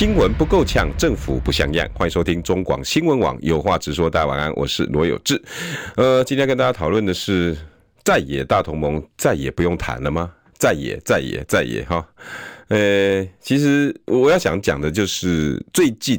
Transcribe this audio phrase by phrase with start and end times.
[0.00, 1.86] 新闻不够呛，政府不像样。
[1.92, 4.08] 欢迎收听中广新闻网有话直说。
[4.08, 5.38] 大家晚安，我是罗有志。
[5.94, 7.54] 呃，今天跟大家讨论的是
[8.02, 10.32] 在野大同盟再也不用谈了吗？
[10.56, 12.02] 在野，在野，在野哈。
[12.68, 16.18] 呃，其实我要想讲的就是最近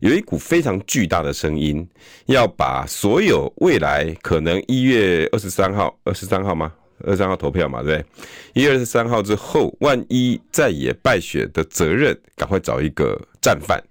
[0.00, 1.88] 有一股非常巨大的声音，
[2.26, 6.70] 要把所有未来可能一月二十三号，二十三号吗？
[7.06, 8.06] 二三号投票嘛，对不对？
[8.54, 13.82] 一月二十三号之后，万一再也败选的责任，赶快找一个战犯。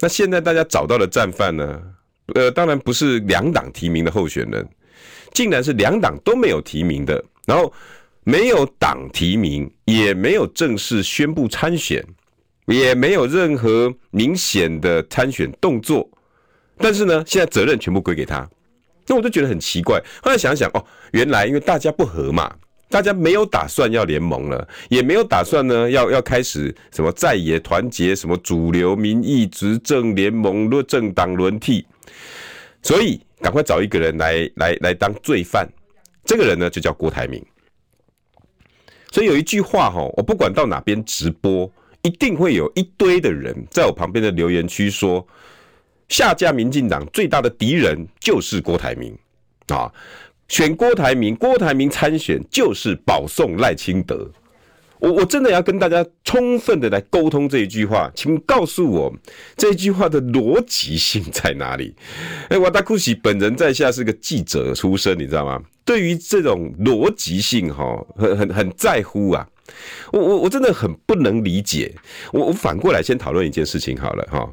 [0.00, 1.82] 那现在大家找到的战犯呢？
[2.34, 4.66] 呃，当然不是两党提名的候选人，
[5.32, 7.72] 竟然是两党都没有提名的，然后
[8.22, 12.04] 没有党提名，也没有正式宣布参选，
[12.66, 16.08] 也没有任何明显的参选动作。
[16.78, 18.48] 但是呢，现在责任全部归给他。
[19.06, 22.54] 那我就觉得很奇怪，后来想想哦，原来因为大家不合嘛，
[22.88, 31.86] 大家没有打算要联盟了，也没有打算呢要要开始什么在野团结，什么主流民意执政联盟论政党轮替，
[32.82, 35.68] 所以赶快找一个人来来来当罪犯，
[36.24, 37.44] 这个人呢就叫郭台铭。
[39.10, 41.70] 所以有一句话哈，我不管到哪边直播，
[42.02, 45.26] 一定会有一堆的人在我旁边的留言区说。
[46.08, 49.16] 下架民进党最大的敌人就是郭台铭
[49.68, 49.88] 啊！
[50.50, 54.28] 选郭台铭，郭台铭参选就是保送赖清德。
[54.98, 59.14] 我我真的要跟大家充分的来沟通这一句话，请告诉我
[59.56, 61.94] 这句话的逻辑性在哪里？
[62.48, 65.62] 哎，瓦达库西本人在下是个记者出身，你知道吗？
[65.84, 69.46] 对于这种逻辑性哈，很很很在乎啊！
[70.12, 71.94] 我我我真的很不能理解。
[72.32, 74.52] 我我反过来先讨论一件事情好了哈。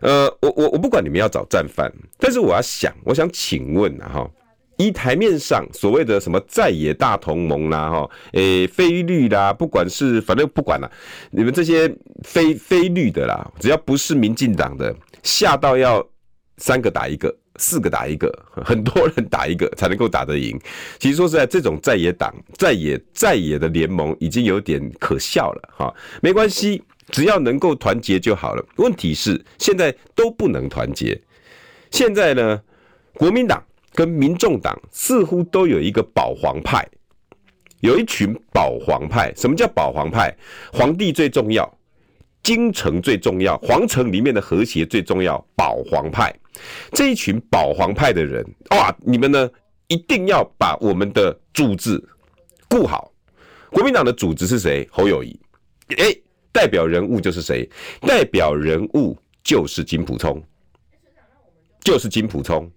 [0.00, 4.30] 呃，我我我不管你们要找战犯，但是我要想，我想请问啊哈，
[4.76, 10.90] 依台面上所谓的什么在野大同盟啦哈，诶非绿啦，不管是反正不管了，
[11.30, 11.92] 你们这些
[12.22, 16.06] 非非绿的啦，只要不是民进党的，吓到要
[16.58, 18.32] 三个打一个，四个打一个，
[18.64, 20.58] 很多人打一个才能够打得赢。
[20.98, 26.82] 其实说实在，这种在野党、在野在野的联盟已经有点可笑了哈，没关系。
[27.12, 28.66] 只要能够团结就好了。
[28.78, 31.16] 问题是现在都不能团结。
[31.92, 32.60] 现在呢，
[33.14, 33.62] 国民党
[33.96, 36.86] 跟民众党似乎都有一个保皇派，
[37.80, 39.32] 有一群保皇派。
[39.34, 40.36] 什么叫保皇派？
[40.70, 41.66] 皇帝最重要，
[42.42, 45.42] 京城最重要，皇城里面的和谐最重要。
[45.56, 46.30] 保皇派
[46.92, 49.50] 这一群保皇派的人，哇，你们呢
[49.88, 51.98] 一定要把我们的组织
[52.68, 53.10] 顾好。
[53.70, 54.86] 国民党的组织是谁？
[54.92, 55.40] 侯友谊。
[55.96, 57.68] 诶代表人物就是谁？
[58.02, 60.42] 代表人物就是金溥聪，
[61.80, 62.70] 就是金溥聪。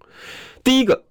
[0.62, 1.02] 第一个，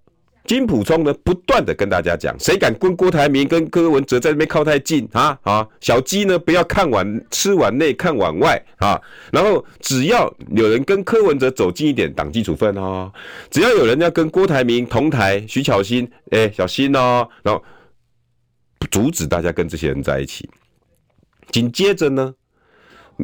[0.50, 5.68] 金溥聪呢，不断的跟大家讲，谁敢跟郭台铭、跟柯文哲在那边靠太近啊啊！
[5.80, 9.00] 小鸡呢，不要看碗吃碗内，看碗外啊。
[9.32, 13.14] 然后只要有人跟柯文哲走近一点，党纪处分哦。
[13.52, 17.30] 只要有人要跟郭台铭同台，徐巧芯，哎、小心哦。
[17.44, 17.64] 然后
[18.90, 20.50] 阻止大家跟这些人在一起。
[21.52, 22.34] 紧接着呢？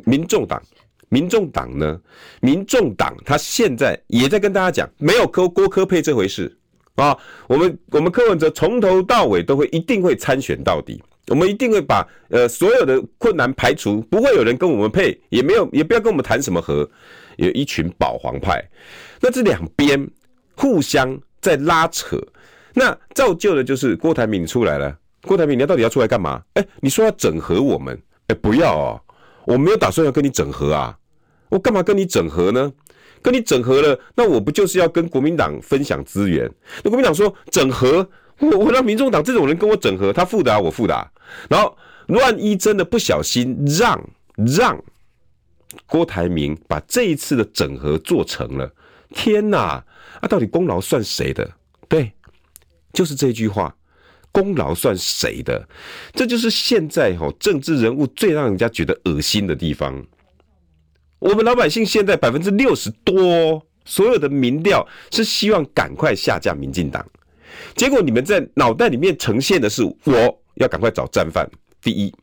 [0.05, 0.61] 民众党，
[1.09, 1.99] 民众党呢？
[2.39, 6.55] 民众党他现在也在跟大家讲，没有柯郭柯配这回事
[6.95, 7.17] 啊！
[7.47, 16.89] 我们我们柯文哲从头到尾都会一定会参选到底，我们一定会把呃所有的困难排除，不会有人跟我们配，也没有也不要跟我们谈什么和，
[17.37, 18.63] 有一群保皇派，
[19.19, 20.09] 那这两边
[20.55, 22.17] 互相在拉扯，
[22.73, 24.97] 那造就的就是郭台铭出来了。
[25.23, 26.41] 郭台铭，你到底要出来干嘛？
[26.53, 29.01] 哎、你说要整合我们，哎、不要哦。
[29.45, 30.97] 我没有打算要跟你整合啊，
[31.49, 32.71] 我干嘛跟你整合呢？
[33.25, 36.47] 跟你整合了，那我不就是要跟国民党分享资源？
[36.83, 38.07] 那国民党说整合，
[38.37, 41.11] 我我让民众党这种人跟我整合，他负的啊，我负的啊。
[41.49, 41.75] 然后
[42.09, 43.99] 万一真的不小心让
[44.35, 44.79] 让
[45.87, 48.71] 郭台铭把这一次的整合做成了，
[49.15, 49.83] 天哪，
[50.21, 51.51] 啊，到底功劳算谁的？
[51.89, 52.11] 对，
[52.93, 53.75] 就是这句话。
[54.31, 55.65] 功劳算谁的？
[56.13, 60.05] 这就是现在哈政治人物最让人家觉得恶心的地方。
[61.25, 67.03] 我们老百姓现在百分之六十多，所有的民调是希望赶快下架民进党。
[67.75, 71.49] 结果你们在脑袋里面呈现的是我要赶快找战犯。
[71.81, 72.13] 第一，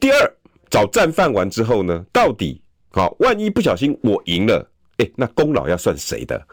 [0.00, 0.34] 第二，
[0.68, 6.44] 找战犯完之后呢，到底好，万一不小心我赢了，诶，那功劳要算谁的？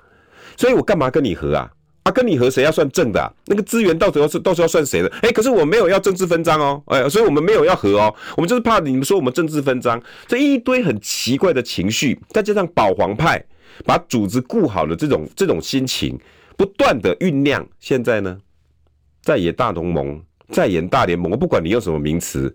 [0.55, 1.71] 所以我干嘛跟你和啊？
[2.03, 5.09] 啊，跟你和谁要算正的、那个资源到时候是到时候要算谁的？
[5.21, 13.41] 哎、可是我没有要政治分赃哦，哎、所以我们没有要和哦，我们就是怕你们说我们政治分赃，这一堆很奇怪的情绪，再加上保皇派
[13.85, 16.19] 把组织顾好了这种这种心情，
[16.57, 17.65] 不断的酝酿。
[17.79, 18.37] 现在呢，
[19.21, 22.53] 在野大同盟、在野大联盟，我不管你用什么名词，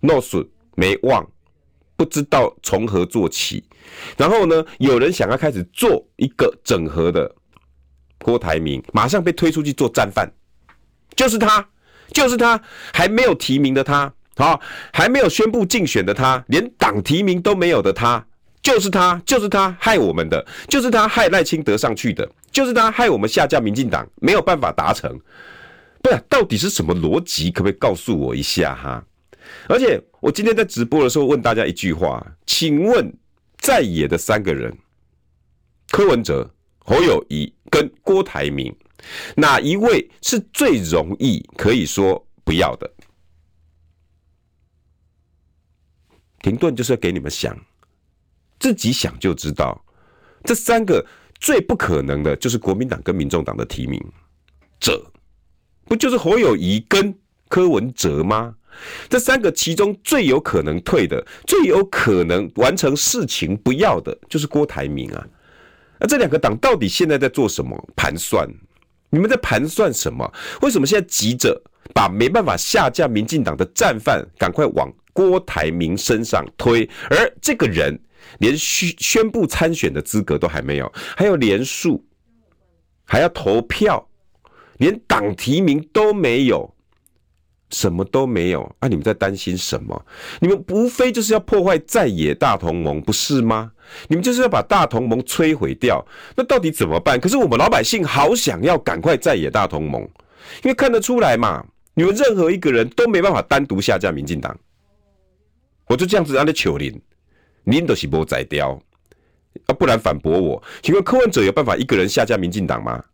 [0.00, 1.26] 诺损没忘，
[1.96, 3.64] 不知道从何做起。
[4.18, 7.34] 然后呢，有人想要开始做一个整合的。
[8.22, 10.30] 郭台铭马上被推出去做战犯，
[11.16, 11.66] 就是他，
[12.12, 12.60] 就是他，
[12.92, 14.60] 还没有提名的他，好，
[14.92, 18.24] 还没有宣布竞选的他，连党提名都没有的他，
[18.62, 25.18] 就是他，就是他害我们的，就是他害赖清德上去的，就是他害我们下架民进党没有办法达成，
[26.02, 27.50] 不是，到底是什么逻辑？
[27.50, 29.04] 可不可以告诉我一下哈？
[29.66, 33.10] 而且我今天在直播的时候问大家一句话，请问
[33.58, 34.76] 在野的三个人，
[35.90, 36.48] 柯文哲。
[36.82, 38.74] 侯友谊跟郭台铭，
[39.36, 42.90] 哪一位是最容易可以说不要的？
[46.40, 47.56] 停顿就是要给你们想，
[48.58, 49.82] 自己想就知道。
[50.42, 51.06] 这三个
[51.38, 54.02] 最不可能的，就是国民党跟民众党的提名
[54.80, 55.04] 者，
[55.84, 57.14] 不就是侯友宜跟
[57.48, 58.56] 柯文哲吗？
[59.08, 65.26] 这三个其中最有可能退的，最有可能完成事情不要的，就是郭台铭啊。
[66.00, 68.48] 那这两个党到底现在在做什么盘算？
[69.10, 70.32] 你们在盘算什么？
[70.62, 71.60] 为什么现在急着
[71.92, 76.88] 把没办法下架民进党的战犯赶快往郭台铭身上推？
[77.10, 78.00] 而这个人
[78.38, 82.02] 连宣宣布参选的资格都还没有，还要连署，
[83.04, 84.08] 还要投票，
[84.78, 86.72] 连党提名都没有。
[87.70, 88.88] 什么都没有啊！
[88.88, 90.04] 你们在担心什么？
[90.40, 93.72] 你们无非就是要破坏在野大同盟，不是吗？
[94.08, 96.04] 你们就是要把大同盟摧毁掉。
[96.36, 97.18] 那到底怎么办？
[97.18, 100.02] 可是我们老百姓好想要赶快在野大同盟，
[100.62, 101.64] 因为看得出来嘛，
[101.94, 104.56] 你们任何一个人都没办法单独下架民进党。
[105.86, 107.00] 我就这样子让你求您，
[107.64, 108.80] 您都是无宰掉
[109.66, 109.74] 啊！
[109.74, 113.04] 不然反驳我，请问柯文哲有办法一个人下架民进党吗？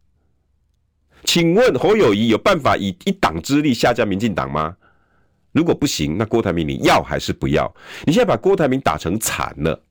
[1.27, 4.75] 请问侯友宜有办法以一党之力下架民进党吗？
[5.53, 7.71] 如果不行，那郭台铭你要还是不要？
[8.05, 9.83] 你现在把郭台铭打成残了，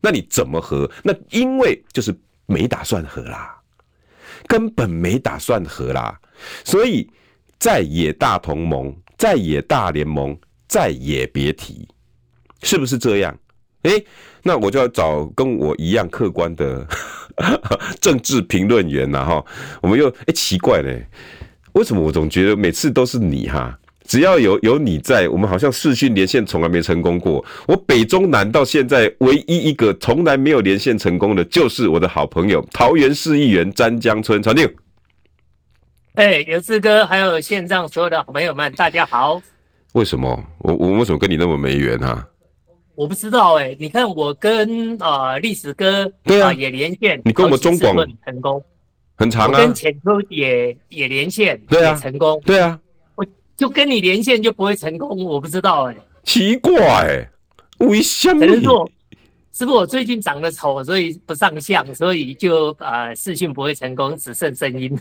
[0.00, 0.90] 那你怎么和？
[1.04, 3.60] 那因为就是没打算和啦，
[4.46, 6.18] 根本没打算和啦。
[6.64, 7.08] 所以
[7.58, 10.36] 在野大同盟，在野大联盟，
[10.66, 11.86] 再也别提，
[12.62, 13.38] 是不是这样？
[13.82, 14.06] 诶、欸，
[14.42, 16.86] 那我就要找跟我一样客观的
[18.00, 19.44] 政治评论员呐哈。
[19.80, 21.06] 我们又哎、欸，奇怪嘞，
[21.72, 23.76] 为什么我总觉得每次都是你哈？
[24.06, 27.44] 只要有有你在，我们好像视讯连线从来没成功过。
[27.68, 34.68] 我北中南到现在唯一一个从来没有连线成功的，就是我的好朋友桃园市议员詹江村传令。
[36.14, 39.40] 哎，有志哥，还有线上所有的好朋友们，大家好。
[39.92, 42.26] 为什么我我为什么跟你那么没缘哈？
[43.00, 46.52] 我不知道哎、欸，你看我跟啊历史哥对啊。
[46.52, 48.62] 也连线，你跟我们中广成功。
[49.16, 51.94] 很长啊，我跟浅秋也也连线，对啊。
[51.94, 52.78] 成功，对啊，
[53.14, 53.24] 我
[53.56, 57.26] 就跟你连线就不会成功，我不知道哎、欸，奇怪，
[57.78, 58.90] 为什么？
[59.54, 64.94] 是不是我最近长得丑，所以不上相，所以就呃视讯不会成功，只剩声音。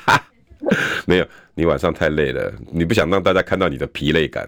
[1.06, 4.46] 没有，你晚上太累了，你不想让大家看到你的疲累感。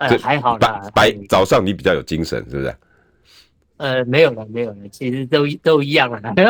[0.00, 0.90] 呃，还好啦。
[0.94, 2.74] 白早上你比较有精神，是不是？
[3.76, 6.18] 呃，没有了，没有了，其实都都一样了。
[6.36, 6.44] 哎、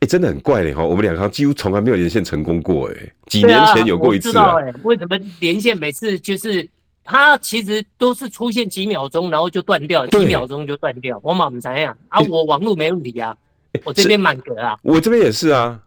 [0.00, 2.94] 欸，真的很怪嘞哈，我们两个几乎从来没有连线成功过哎，
[3.26, 4.54] 几年前有过一次啊。
[4.60, 6.68] 哎、啊，为什么连线每次就是
[7.02, 11.18] 它其实都是出现几秒钟，然后就断掉，几秒钟就断掉。
[11.22, 12.20] 我妈不怎样啊？
[12.28, 13.36] 我网络没问题啊，
[13.72, 15.80] 欸、我这边满格啊，我这边也是啊。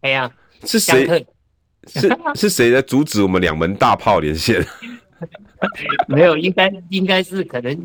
[0.00, 0.30] 哎呀，
[0.64, 1.26] 是谁？
[1.86, 4.66] 是是谁在阻止我们两门大炮连线？
[6.08, 7.76] 没有，应该应该是可能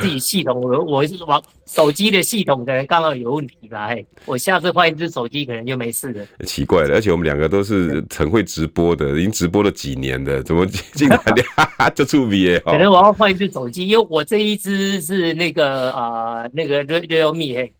[0.00, 3.86] 自己系统，我我是往手机的系统可能刚好有问题吧。
[3.86, 6.24] 哎，我下次换一只手机，可能就没事了。
[6.44, 11.18] 奇怪了，而且我们两个都是很会直播的，已经直播了几年的，怎么竟然
[11.94, 12.58] 就触笔？
[12.60, 17.70] 可能我要换一只手机，因为我这一只是那个啊、呃，那个 Realme。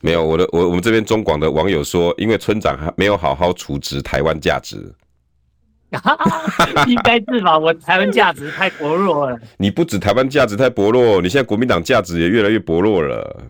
[0.00, 4.92] 没有，我的我我们这边中广的网友说，因为村长还没有好好处置台湾价值。
[6.86, 9.38] 应该是吧，我台湾价值太薄弱了。
[9.56, 13.44] 你不止台湾价值太薄弱，你现在国民党价值也越来越薄弱了。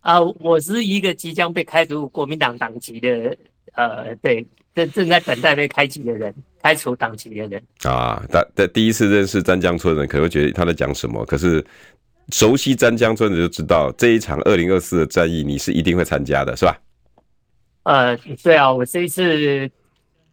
[0.00, 3.36] 啊、呃，我是一个即将被开除国民党党籍的，
[3.74, 7.62] 呃，对，正正在等待被开除的人，开除党籍的人。
[7.82, 11.62] 啊，但但第一次认识詹江村的人可能会觉得他在讲什么，可是
[12.32, 16.78] 熟悉詹江村的就知道这一场二零二四的战役，你是一定会参加的，是吧？
[17.82, 19.68] 呃，对啊，我这一次，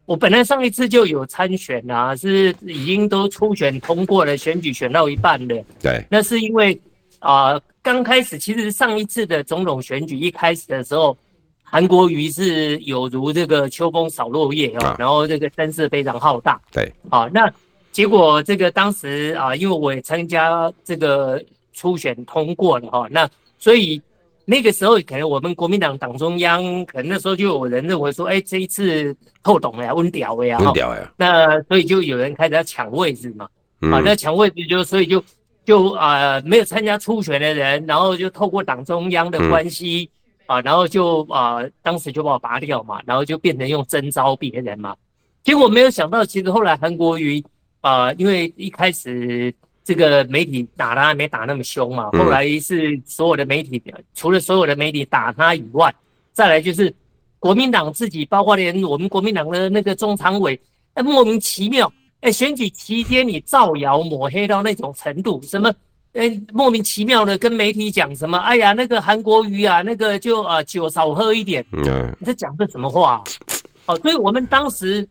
[0.07, 5.61] 我本来上一次就有参选啊，是已经都初选通过了，选举选到一半的。
[5.81, 6.79] 对，那是因为
[7.19, 11.17] 啊，呃，刚开始其实上一次的总统选举一开始的时候，
[11.61, 16.57] 韩国瑜是有如这个秋风扫落叶啊，然后这个声势非常浩大。
[16.71, 17.51] 对，啊，那
[17.91, 24.01] 结果这个当时啊，因为我也参加这个初选通过了哈，那所以。
[24.49, 29.13] 那个时候，可能我们国民党党中央，可能那时候就有人认为说，哎，这一次
[29.43, 31.11] 透懂了呀，温屌了呀，温屌呀。
[31.17, 33.45] 那所以就有人开始要抢位置嘛，
[33.81, 35.21] 嗯、啊，那抢位置就所以就
[35.65, 40.09] 就啊、呃，没有参加初选的人，然后就透过党中央的关系、
[40.47, 44.95] 嗯、啊，然后就啊，当时就把我拔掉嘛，然后就变成用征召别人嘛。
[45.43, 47.43] 结果没有想到，其实后来韩国瑜
[47.81, 49.53] 啊，因为一开始。
[49.87, 53.81] 这个媒体打他还没打那么凶嘛，后来是所有的媒体，
[54.13, 55.95] 除了所有的媒体打他以外，
[56.33, 56.93] 再来就是
[57.39, 60.59] 国民党自己，包括连我们国民党的那个中常委，
[60.95, 61.89] 哎，莫名其妙，
[62.19, 65.73] 哎，选举期间你造谣抹黑到那种程度，什么，
[66.11, 73.23] 哎，莫名其妙的跟媒体讲什么，哎呀，那个韩国瑜啊，那个就啊酒少喝一点，嗯，你在讲这什么话？
[73.87, 75.07] 哦，所以我们当时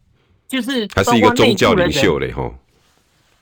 [0.46, 2.54] 就是他是一个宗教领袖嘞，吼。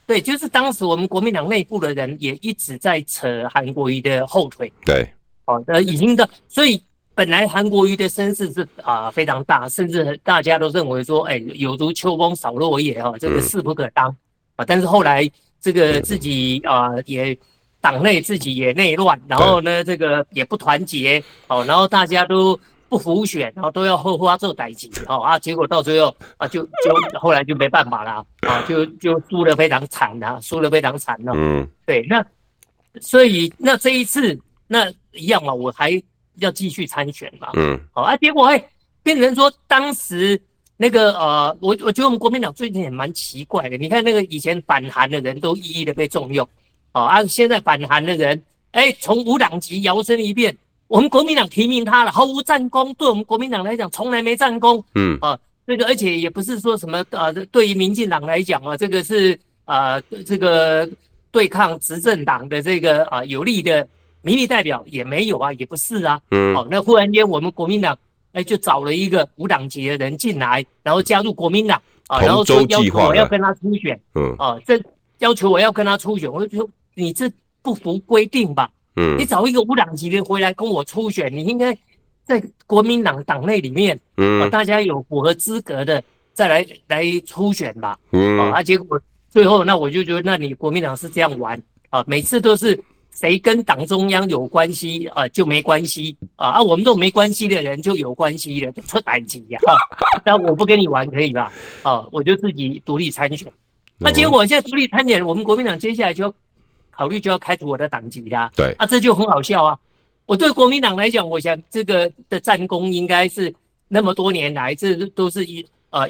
[0.06, 4.72] 对，就是当时我们国民党内部的人也一直在扯韩国瑜的后腿。
[4.84, 5.08] 对，
[5.46, 6.82] 哦，呃已经的，所以
[7.14, 14.14] 本来韩国瑜的声势是啊、呃、非常大，甚至大家都认为说，哎，有如秋风扫落叶啊，这个势不可当
[14.56, 14.64] 啊。
[14.64, 15.30] 但是后来
[15.60, 17.36] 这个自己啊、呃、也
[17.80, 22.58] 党内自己也内乱，然后呢这个也不团结，哦，然后大家都。
[22.94, 31.32] 不服选，然后都要后花做代级，哦啊，结果到最后啊，就就后来就没办法了啊，就就输的非常惨啊，输得非常惨了。
[31.34, 32.24] 嗯，对，那
[33.00, 36.00] 所以那这一次那一样嘛，我还
[36.36, 37.48] 要继续参选嘛。
[37.54, 38.64] 嗯，好啊，结果哎，
[39.02, 40.40] 变成说当时
[40.76, 46.48] 那个呃，我我觉得我们国民党最近也蛮奇怪的，你看那个以前反韩的人都一一的被重用，
[46.92, 50.56] 哦啊，现在反韩的人哎，从无党籍摇身一变。
[50.94, 52.94] 我们国民党提名他了，毫无战功。
[52.94, 54.84] 对我们国民党来讲，从来没战功。
[54.94, 55.36] 嗯啊，
[55.66, 60.88] 这个而且也不是说什么呃，对于民进党来讲啊，这个是啊，这个
[61.32, 63.84] 对抗执政党的这个啊有利的
[64.22, 66.20] 民意代表也没有啊，也不是啊。
[66.30, 67.98] 嗯，哦，那忽然间我们国民党
[68.30, 74.00] 哎就找了一个无党籍的人进来，然后加入国民党啊，然后说要求我要跟他初选。
[74.14, 74.80] 嗯啊，这
[75.18, 77.28] 要求我要跟他初选，我就说你这
[77.62, 78.70] 不符规定吧？
[78.96, 81.76] 嗯，你找一个无党籍的回来跟我初选，你应该
[82.24, 87.98] 在国民党党内里面，嗯，大家有符合资格的再来来初选吧。
[88.12, 91.60] 嗯，啊，结果最后那我就觉得，那你国民党是这样玩
[91.90, 92.04] 啊？
[92.06, 99.58] 每次都是谁跟党中央有关系啊就没关系啊，啊，我们这种没关系的人就有关系了，出党籍呀。
[100.24, 101.52] 那我不跟你玩可以吧？
[101.82, 103.52] 啊，我就自己独立参选。
[103.98, 106.32] 那结果现在独立参选，我们国民党接下来就。
[106.96, 109.78] 考虑就要开除我的党籍啦，对啊，这就很好笑啊！
[110.26, 113.52] 我对国民党来讲，我想这个的战功应该是
[113.88, 116.08] 那么多年来，这都是一呃，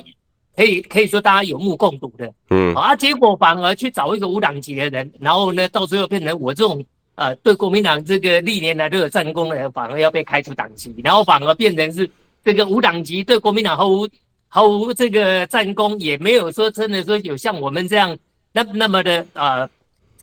[0.54, 6.84] 可以可以说大家有目共睹的，嗯啊，结果反而去找一个无党籍的人，然后呢，到最后变成我这种
[7.16, 12.08] 呃，对国民党这个历年来都有战功的人，反而要被开除党籍，然后反而变成是
[12.44, 14.08] 这个无党籍对国民党毫无
[14.46, 18.16] 毫无这个战功，也没有说真的说有像我们这样
[18.52, 19.68] 那那么的呃。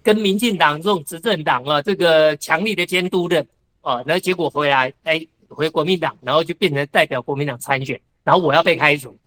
[0.03, 3.45] 跟民进党这种执政党啊，这个强力的监督的，
[3.81, 9.17] 哦，那结果回来，哎，回国民党，然后就变成代表国民党参选，然后我要被开除，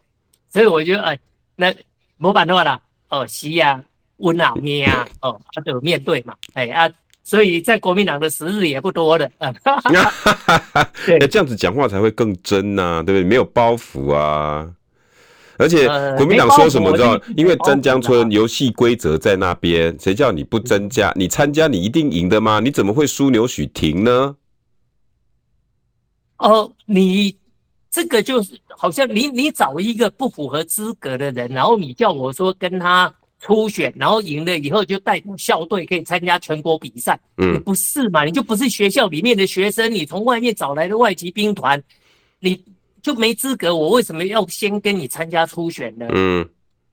[0.51, 1.19] 所以我觉得，哎，
[1.57, 1.75] 那
[2.17, 3.83] 没办法啦，哦，死啊，
[4.17, 6.91] 温啊，咩啊，哦，他就面对嘛，哎啊，
[7.23, 9.55] 所以在国民党的时日也不多的，啊，
[11.07, 13.25] 对，这样子讲话才会更真呐，啊，对不对？
[13.25, 14.73] 没有包袱啊。
[15.57, 17.21] 而且国民党说什么知道？
[17.37, 21.13] 因为曾江村游戏规则在那边，谁叫你不增加？
[21.15, 22.59] 你参加你一定赢的吗？
[22.59, 24.37] 你怎么会输牛许婷呢？
[26.39, 27.37] 哦，你
[27.91, 37.19] 这个就是好像你你找一个不符合资格的人，然后你叫我说跟他初选，然后赢了以后就代表校队可以参加全国比赛。
[37.37, 38.25] 嗯，不是嘛？
[38.25, 41.81] 你就不是学校里面的学生，你从外面找来的外籍兵团，
[42.41, 42.61] 你。
[43.05, 46.07] 就没资格，我为什么要先跟你参加初选呢？
[46.09, 46.49] 嗯，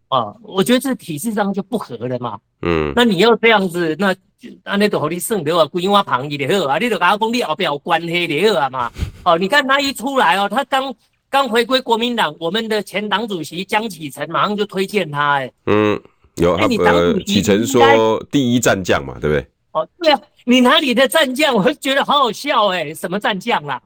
[0.09, 2.37] 啊，我觉得这体制上就不合了嘛。
[2.63, 4.13] 嗯，那你要这样子，那
[4.61, 8.91] 那那都和你算的话，规划旁一点好啊，你都跟他讲你后边有关系的好啊嘛。
[9.23, 10.93] 哦，你看他一出来哦，他刚
[11.29, 15.97] 刚回归国民党，我们的前党主席江启臣马上就推荐他，哎，嗯，
[16.35, 19.47] 有，哎，你党主席启臣说第一战将嘛，对不对？
[19.71, 21.55] 哦，对啊，你哪里的战将？
[21.55, 23.81] 我觉得好好笑，哎，什么战将啦？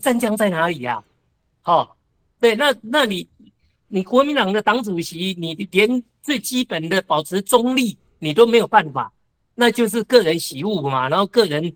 [0.00, 1.02] 战将在哪里呀？
[1.62, 1.96] 好，
[2.40, 3.26] 对，那那你
[3.88, 9.12] 你国民党的党主席，你连最基本的保持中立你都没有办法，
[9.54, 11.08] 那就是个人喜恶嘛。
[11.08, 11.72] 然后个人，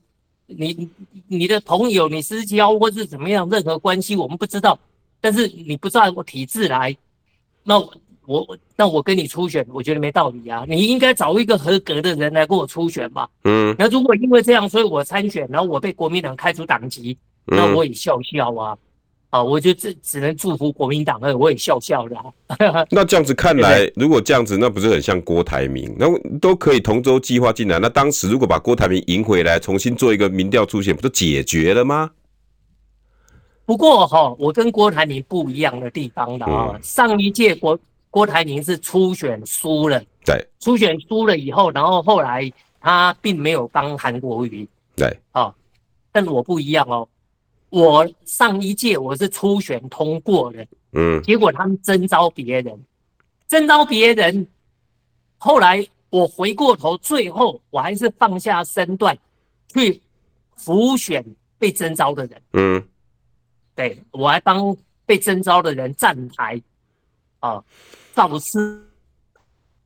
[0.46, 0.90] 你
[1.28, 4.78] 你的朋友、你私交或是怎么样，任何关系我们不知道。
[5.20, 6.96] 但是你不照我体制来，
[7.62, 7.78] 那
[8.26, 10.64] 我那我跟你初选，我觉得没道理啊。
[10.68, 13.28] 你应该找一个合格的人来跟我初选吧。
[13.44, 13.74] 嗯。
[13.78, 18.72] 那如果因为这样，所以我参选，然后我被国民党开除党籍，那我也笑笑啊。
[18.72, 18.78] 嗯、
[19.30, 22.86] 啊，我就只只能祝福国民党，那我也笑笑的、啊。
[22.90, 25.94] 那这样子看来，如果这样子，那不是很像郭台铭？
[25.98, 26.06] 那
[26.38, 27.78] 都可以同舟计划进来。
[27.78, 32.10] 那当时如果把郭台铭赢回来，重新做一个民调初选，不就解决了吗？
[33.64, 37.76] 不过哈，我跟郭台铭不一样的地方的啊，上一届郭
[38.10, 42.48] 郭台铭是初选输了，对，初选输了以后，然后后来
[42.80, 45.52] 他并没有帮韩国瑜，对，啊，
[46.12, 47.08] 但我不一样哦，
[47.70, 52.78] 我上一届我是初选通过的，嗯，结果他们征召别人，
[53.48, 54.46] 征召别人，
[55.38, 59.16] 后来我回过头，最后我还是放下身段
[59.74, 60.00] 去
[60.56, 61.24] 辅选
[61.58, 62.82] 被征召的人，嗯。
[63.74, 66.58] 对，我还帮被征召的人站台，
[67.40, 67.62] 啊，
[68.14, 68.80] 造势，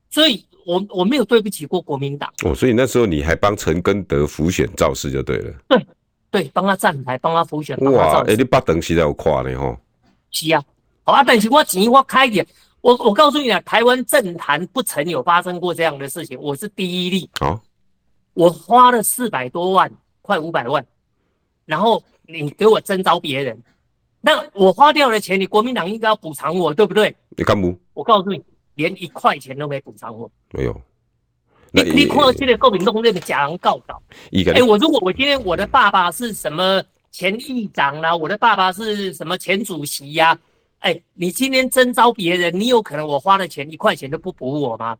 [0.08, 2.32] 所以我我没有对不起过国民党。
[2.44, 5.52] 哦，所以那时候你还帮陈根德辅选造势就对了。
[5.66, 5.86] 对，
[6.30, 7.76] 对，帮他站台，帮他辅选。
[7.78, 9.76] 哇，哎，你八等实在有看呢吼。
[10.30, 10.62] 是啊，
[11.02, 12.46] 好啊，但是我钱我开点，
[12.80, 17.28] 我我告诉你啊，台湾政坛不曾有发生过这样的事情，我是第一例。
[17.40, 17.60] 哦，
[18.34, 19.90] 我花了四百多万，
[20.22, 20.86] 快五百万，
[21.66, 23.60] 然后你给我征召别人。
[24.20, 27.14] 那我花掉的钱，你国民党应该要补偿我，对不对？
[27.30, 27.76] 你干不？
[27.94, 28.40] 我告诉你，
[28.74, 30.30] 连一块钱都没补偿我。
[30.52, 30.80] 没有。
[31.72, 34.02] 你你看现在国民党那个假人告倒。
[34.32, 40.38] 哎、欸，我如果我今天我的爸爸是什么前议长啦、啊，我的爸爸是什么前主席呀、啊？
[40.80, 44.96] 哎、欸，你今天征召别人，你有可能我花的钱一块钱都不补我吗？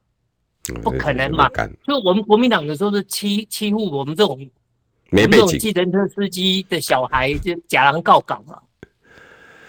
[0.83, 1.51] 不可能嘛。
[1.85, 4.39] 所以我们国民党有时候是欺欺负我们这种
[5.09, 8.59] 没这种计程车司机的小孩，就假人告岗嘛。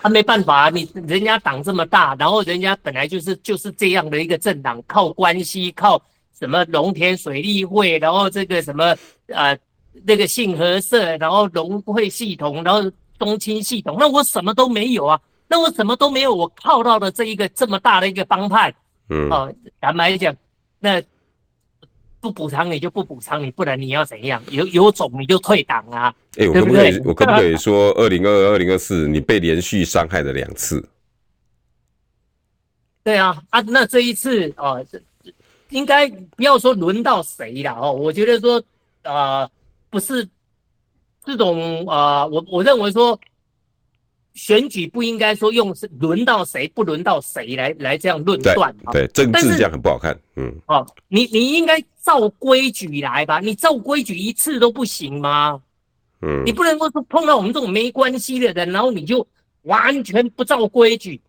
[0.01, 6.01] 他没办法啊，你人家党这么大，然后人家本来就是就是这样的一个政党，靠关系，靠
[6.41, 8.93] 什么农田水利会，然后这个什么
[9.27, 9.57] 呃
[10.03, 18.73] 那个信和社，然后农会系统，然后冬青系统，那我什么都没有啊，那我什么都没有，我靠到了这一个这么大的一个帮派，
[19.09, 20.35] 嗯，哦，坦白讲，
[20.79, 21.01] 那。
[22.21, 24.39] 不补偿你就不补偿你，不然你要怎样？
[24.51, 26.13] 有有种你就退党啊！
[26.37, 26.99] 哎、欸，我可不可以？
[26.99, 30.87] 我可不可以说， 二零二二、二零二四，你被连续伤害了两次？
[33.03, 35.01] 对啊，啊，那这一次哦，这
[35.71, 37.91] 应该不要说轮到谁了哦。
[37.91, 38.57] 我觉得说
[39.01, 39.51] 啊、呃，
[39.89, 40.25] 不是
[41.25, 43.19] 这种啊、呃，我我认为说。
[44.33, 55.61] 选举不应该说用是轮到谁不轮到谁来来这样论断，对，政治这样很不好看，嗯，哦，你你应该照规矩来吧，你照规矩一次都不行吗？
[56.21, 59.27] 嗯，你不能够说碰到我们这种没关系的人，然后你就
[59.63, 61.19] 完全不照规矩，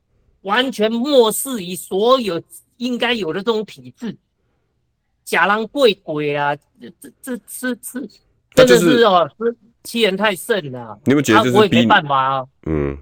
[0.43, 2.41] 完全漠视于所有
[2.77, 4.17] 应该有的这种体制，
[5.25, 8.09] 假狼贵鬼啊，这这这是是
[8.55, 9.57] 真的是哦是。
[9.85, 12.47] 欺人太甚了，你们觉得这是、啊、我也没办法啊。
[12.67, 12.97] 嗯，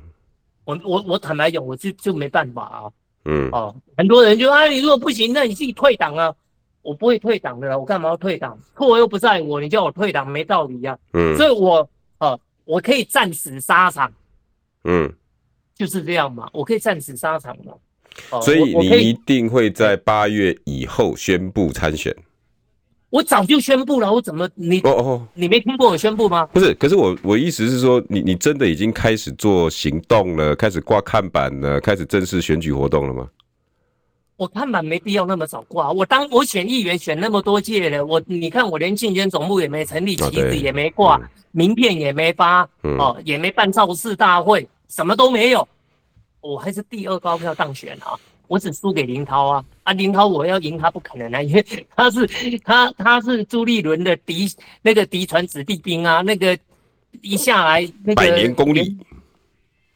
[0.65, 2.91] 我我我坦白讲，我就就没办法啊。
[3.27, 6.35] 嗯，哦，很多人就啊，你如果不行，那你自己退党啊。
[6.81, 8.59] 我不会退党的啦，我干嘛要退党？
[8.75, 11.13] 错又不在我，你叫我退党没道理呀、啊。
[11.13, 11.87] 嗯，所以我
[12.21, 14.11] 哦，我可以战死沙场。
[14.85, 15.13] 嗯，
[15.75, 17.75] 就是这样嘛，我可以战死沙场嘛。
[18.31, 22.15] 哦、所以你一定会在八月以后宣布参选。
[23.09, 26.47] 我早就宣布了，我怎么你哦哦，你没听过我宣布吗？
[26.53, 33.29] 不是，可是我我意思是说，你你真的已经开始做行动了，开始挂看板了，开始正式选举活动了吗？
[34.37, 45.67] 我看板没必要那么早挂，我当我选议员选那么多届了，我你看我连竞选总部也没成立，旗子也没挂，名片也没发，嗯、哦，也没办造势大会，什么都没有，
[46.41, 48.19] 我还是第二高票当选啊。
[48.47, 49.93] 我只输给林涛啊啊！
[49.93, 52.27] 林涛我要赢他不可能啊，因为 他是
[52.65, 56.59] 他他是朱立伦的嫡那个嫡传子弟兵啊，那个
[57.21, 58.99] 一下来那个百年功力，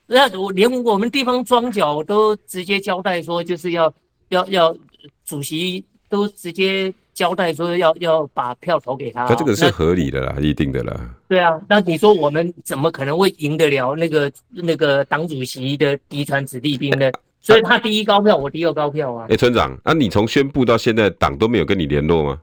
[0.07, 3.93] 那我连我们地方庄脚都直接交代说，就是要
[4.29, 4.77] 要要
[5.25, 10.95] 主席都直接交代说要要把票投给他，他这个是合理的啦，一定的啦。
[11.29, 17.11] 对啊，那你说我们怎么可能会赢得了那个那个党主席的嫡传子弟兵呢？
[17.41, 19.27] 所以他第一高票，我第二高票啊！
[19.29, 22.41] 哎，村长，那你从宣布到现在，党都没有跟你联络吗？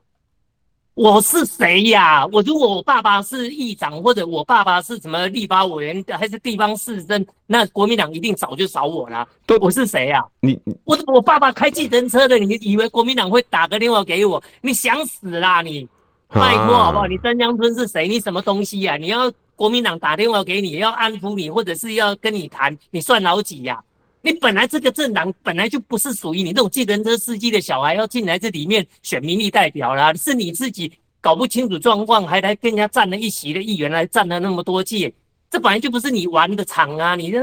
[0.94, 2.28] 我是谁呀？
[2.34, 9.26] 我如果我爸爸是议长，或者我爸爸是什么立法委员，还是地方市政，那国民党一定早就找我了。
[9.46, 10.24] 对，我是谁呀？
[10.42, 14.44] 你我我爸爸开计程车的，你以为国民党会打个电话给我？
[14.62, 15.88] 你想死啦你！
[16.28, 17.08] 拜托好不好？
[17.08, 18.08] 你三江村是谁？
[18.08, 18.98] 你什么东西呀？
[18.98, 23.82] 你要国民党打电话给你，要安抚你，或者是要跟你谈，你算老几呀？
[24.24, 35.12] 你本来这个政党本来就不是属于你这种计程车司机的小孩，要进来这里面选民意代表啦，是你自己搞不清楚状况，还来跟人家占了一席的议员来占了那么多届，
[35.50, 37.16] 这本来就不是你玩的场啊！
[37.16, 37.40] 你这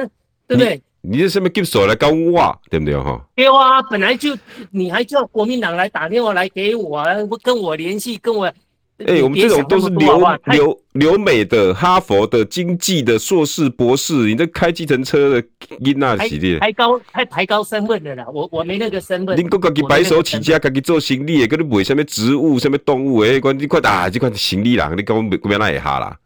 [0.46, 0.80] 对不对？
[1.00, 3.24] 你这什么给手来搞我，对不对哈？
[3.34, 4.36] 对啊，本来就
[4.70, 7.04] 你还叫国民党来打电话来给我，
[7.42, 8.52] 跟我联系，跟我。
[8.98, 19.38] 哎、欸，我们这种都是留留留美的、哈佛的、经济的硕士、博士，你这开计程车的，因那系列，抬高太抬高身份的啦，我我没那个身份。
[19.38, 23.38] 你搁自己白手起家，自己做行李的，跟你买什么植物、什么动物诶？
[23.38, 26.18] 关你快打，这块行李啦，你跟我们国民党也哈啦。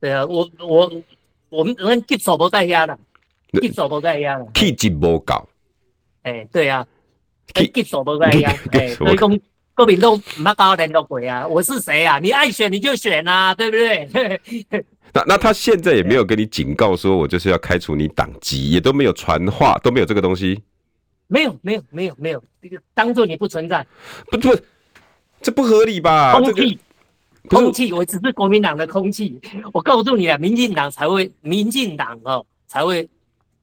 [0.00, 0.90] 对啊，我我
[1.48, 2.98] 我们我们技术不在家啦，
[3.60, 5.48] 技术不在家啦，气质不够。
[6.22, 6.84] 哎，对啊，
[7.54, 9.38] 技术不在家，哎，所以讲。
[9.80, 11.46] 国民都唔要搞联络会啊！
[11.48, 12.18] 我是谁啊？
[12.18, 14.06] 你爱选你就选啊，对不对？
[15.14, 20.62] 那那他现在也没有跟你警告说，我就是要开除你党籍，也都没有传话，都没有这个东西。
[21.28, 23.86] 没有，没有，没有，没有，这个当做你不存在。
[24.30, 24.54] 不不，
[25.40, 26.34] 这不合理吧？
[26.38, 29.40] 空气，这个、空气，我只是国民党的空气。
[29.72, 33.08] 我告诉你啊，民进党才会，民进党哦才会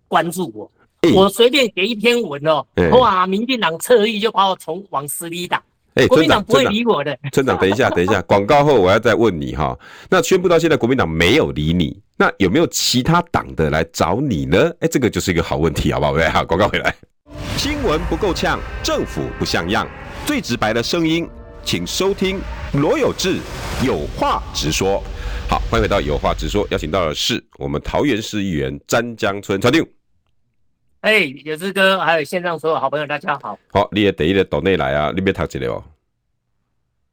[0.08, 0.72] 关注我。
[1.02, 5.62] 欸、我随便写一篇文哦，欸、哇，民进党侧翼就把我从往死里打。
[5.98, 7.18] 哎，国民党不会理我的。
[7.32, 9.78] 村长，等一下，等一下， 广告后我要再问你哈。
[10.10, 14.72] 那宣布到现在，国民党没有理你，那有没有其他党的来找你呢？
[14.80, 16.12] 哎，这个就是一个好问题，好不好？
[16.12, 16.94] 喂，好，广告回来。
[17.58, 19.88] 新闻不够呛，政府不像样，
[20.26, 21.28] 最直白的声音，
[21.64, 22.40] 请收听
[22.74, 23.38] 罗有志
[23.84, 25.04] 有话直说。
[25.50, 29.97] 好，欢迎回到有话直说，邀请到的是我们桃园市议员詹江村村长。
[31.02, 33.58] 哎，有志哥，还有线上所有好朋友，大家好。
[33.72, 35.84] 好，你也第一个岛内来啊，你别读这个哦。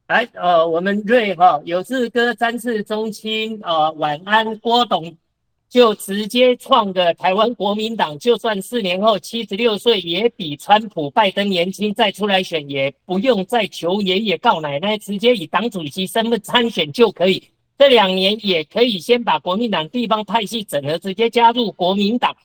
[0.07, 5.15] 来，呃，我们瑞哈有志哥三次中青，呃，晚安，郭董
[5.69, 17.51] 就直接创个台湾国民党，就算四年后七十六岁，也比川普、拜登年轻，再出来选也不用再求爷爷告奶奶，直接以党主席身份参选就可以。
[17.77, 22.35] 这两年也可以先把国民党地方派系整合，直接加入国民党。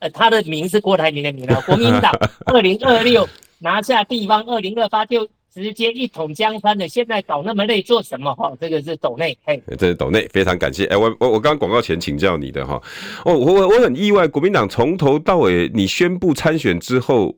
[0.00, 2.12] 呃，他的名是郭台铭的名啊， 国民党
[2.46, 6.86] 二零二六拿下地方，二零二八就直接一统江山的。
[6.88, 8.32] 现在搞那么累做什么？
[8.36, 10.84] 哈，这个是斗内，嘿，这是斗内，非常感谢。
[10.84, 12.80] 哎、欸，我我我刚刚广告前请教你的哈，
[13.24, 17.34] 哦，我我我很意外，国民党从头到尾，你宣布参选之后，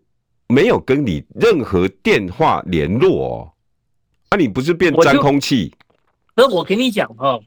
[0.48, 3.52] 没有跟你任何电话联络哦，
[4.28, 5.72] 啊，你不是变沾空气？
[6.36, 7.40] 那我跟你讲哈。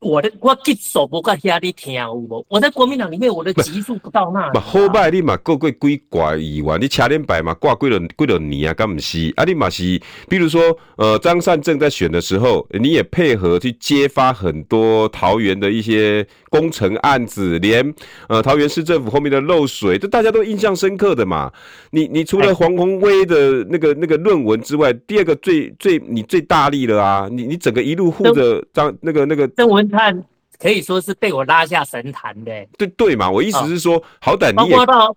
[0.00, 2.44] 我的我技术不够压力听有无？
[2.48, 4.60] 我在国民党里面，我的级数不到那。
[4.60, 8.74] 好歹你嘛过过几挂议员，你车轮摆嘛挂几轮几轮年啊？
[8.74, 9.32] 敢毋是？
[9.36, 10.62] 啊，你嘛是，比如说，
[10.96, 17.94] 呃，张善政在选的时候，你也配合去揭发很多桃园的一些工程案子，连
[18.28, 21.52] 呃桃园市政府后面的漏水，这大家都印象深刻的嘛。
[21.90, 27.28] 你你除了黄宏威的那个那个论文之外，第二个最最你最大力了啊！
[27.30, 29.88] 你你整个一路护着张那个那个郑文。
[29.88, 30.22] 灿，
[30.58, 32.66] 可以说是被我拉下神坛的。
[32.76, 35.16] 对对嘛，我意思是说，哦、好歹你也包括到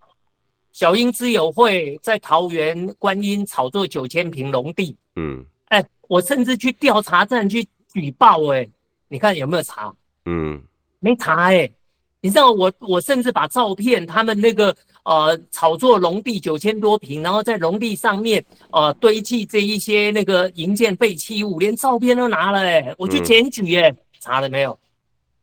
[0.72, 4.96] 小英之友会在桃园观音炒作九千平农地。
[5.18, 8.66] 嗯，哎、欸，我甚至去调查站去举报，哎，
[9.10, 9.94] 你看有没有查？
[10.26, 10.62] 嗯，
[11.02, 11.74] 没查哎、欸。
[12.22, 23.90] 你知道我我甚至把照片，他们那个呃炒作农地九千多平，然后在农地上面呃堆积这一些那个营建废弃物，连照片都拿了哎、欸，我去检举哎。
[23.90, 24.80] 嗯查了没有？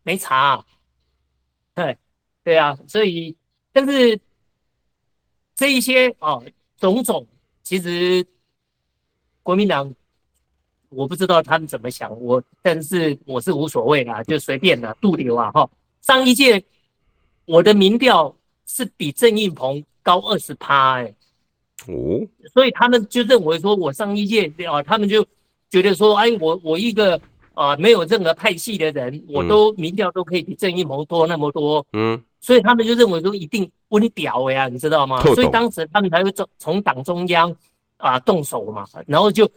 [0.04, 0.64] 没查、啊。
[1.74, 1.98] 对，
[2.44, 3.36] 对啊，所以，
[3.72, 4.20] 但是
[5.56, 6.38] 这一些啊，
[6.78, 7.26] 种种，
[7.64, 8.24] 其实
[9.42, 9.92] 国民党，
[10.90, 15.68] 我不知道他们怎么想，我，但是我是无所谓啦，就随便啦，度流啊哈。
[16.00, 16.62] 上一届
[17.44, 18.34] 我的民调
[18.66, 21.14] 是比郑运鹏高二十趴哎，
[21.86, 22.20] 哦，
[22.52, 25.24] 所以他们就认为说我上一届啊，他们就
[25.70, 27.20] 觉得说，哎，我我一个。
[27.58, 35.20] 啊、呃，没有任何派系的人，我都民调都可以比郑运鹏多那么多，嗯，所以他们就认为说一定温屌呀，你知道吗？
[35.34, 37.50] 所以当时他们才会从从党中央
[37.96, 39.50] 啊、呃、动手嘛，然后就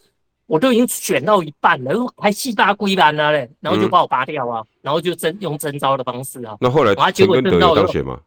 [0.52, 6.58] 我都已经选到一半了，还四大归班了嘞，然后就把我拔掉啊，嗯、然后就征用征召的方式啊。
[6.60, 8.20] 那后来陈根德有当选吗？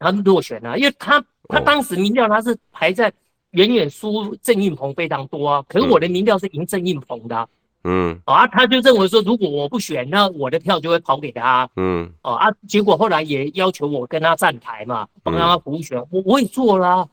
[0.00, 3.12] 他落选了，因为他他当时民调他是排在
[3.52, 7.46] 远远输郑运鹏非常多啊，可是我的民调是赢郑运鹏的、啊。
[7.84, 11.70] 嗯，啊，他就认为说，如果我不选，那我的票就会跑给他。
[11.76, 17.08] 嗯，哦啊，结果后来也要求我跟他站台嘛，帮他补选，我我也做了、啊，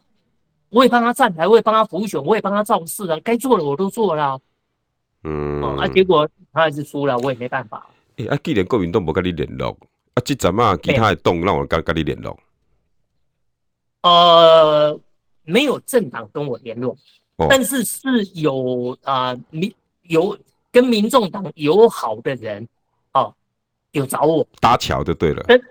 [0.74, 4.40] 我也帮他站台，我也帮他辅选，我也帮他造势啊，该做的我都做了。
[5.24, 7.88] 嗯，啊，结果他还是输了，我也没办法。
[8.18, 9.70] 诶、欸，啊，既然国民党不跟你联络，
[10.16, 12.38] 啊，这阵啊，其他的党让我跟跟你联络。
[14.02, 15.00] 呃，
[15.44, 16.98] 没有政党跟我联络，
[17.38, 20.38] 哦、但是是有啊民、呃、有
[20.72, 22.68] 跟民众党友好的人，
[23.14, 23.34] 哦，
[23.92, 25.44] 有找我搭桥就对了。
[25.48, 25.62] 但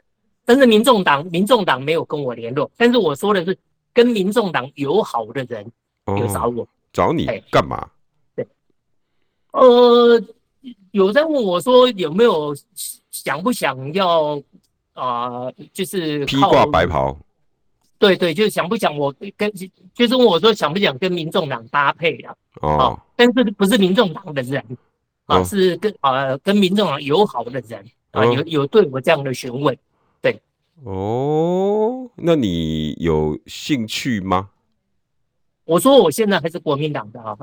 [0.44, 3.58] 但是民众党民众党没有跟我联络，但是我说的是
[3.92, 5.70] 跟民众党友好的人
[6.18, 7.88] 有找我，哦、找你干嘛？
[8.34, 8.46] 对，
[9.52, 10.22] 呃。
[10.92, 12.54] 有在问我说有没有
[13.10, 14.36] 想不想要
[14.92, 15.54] 啊、呃？
[15.72, 17.18] 就是披挂白袍。
[17.98, 19.50] 对对，就是想不想我跟
[19.94, 22.36] 就是问我说想不想跟民众党搭配啊？
[22.60, 24.62] 哦，但是不是民众党的人
[25.26, 29.76] 啊，哦、是跟呃跟民众党友好的人啊，有有对我这样的询问。
[30.20, 30.40] 对。
[30.84, 34.50] 哦，那你有兴趣吗？
[35.64, 37.36] 我说我现在还是国民党的啊。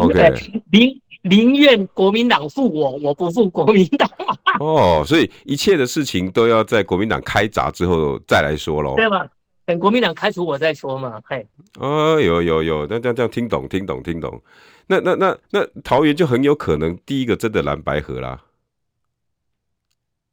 [0.00, 0.62] OK。
[1.24, 4.10] 宁愿国民党负我，我不负国民党。
[4.58, 8.96] 哦，所以一切的事情都要在国民党开闸之后再来说喽。
[8.96, 9.28] 对吧？
[9.64, 11.20] 等国民党开除我再说嘛。
[11.24, 11.46] 嘿。
[11.78, 14.42] 哦，有有有，那这样这样听懂听懂听懂。
[14.88, 18.42] 那那那那桃园就很有可能第一个真的蓝白河啦。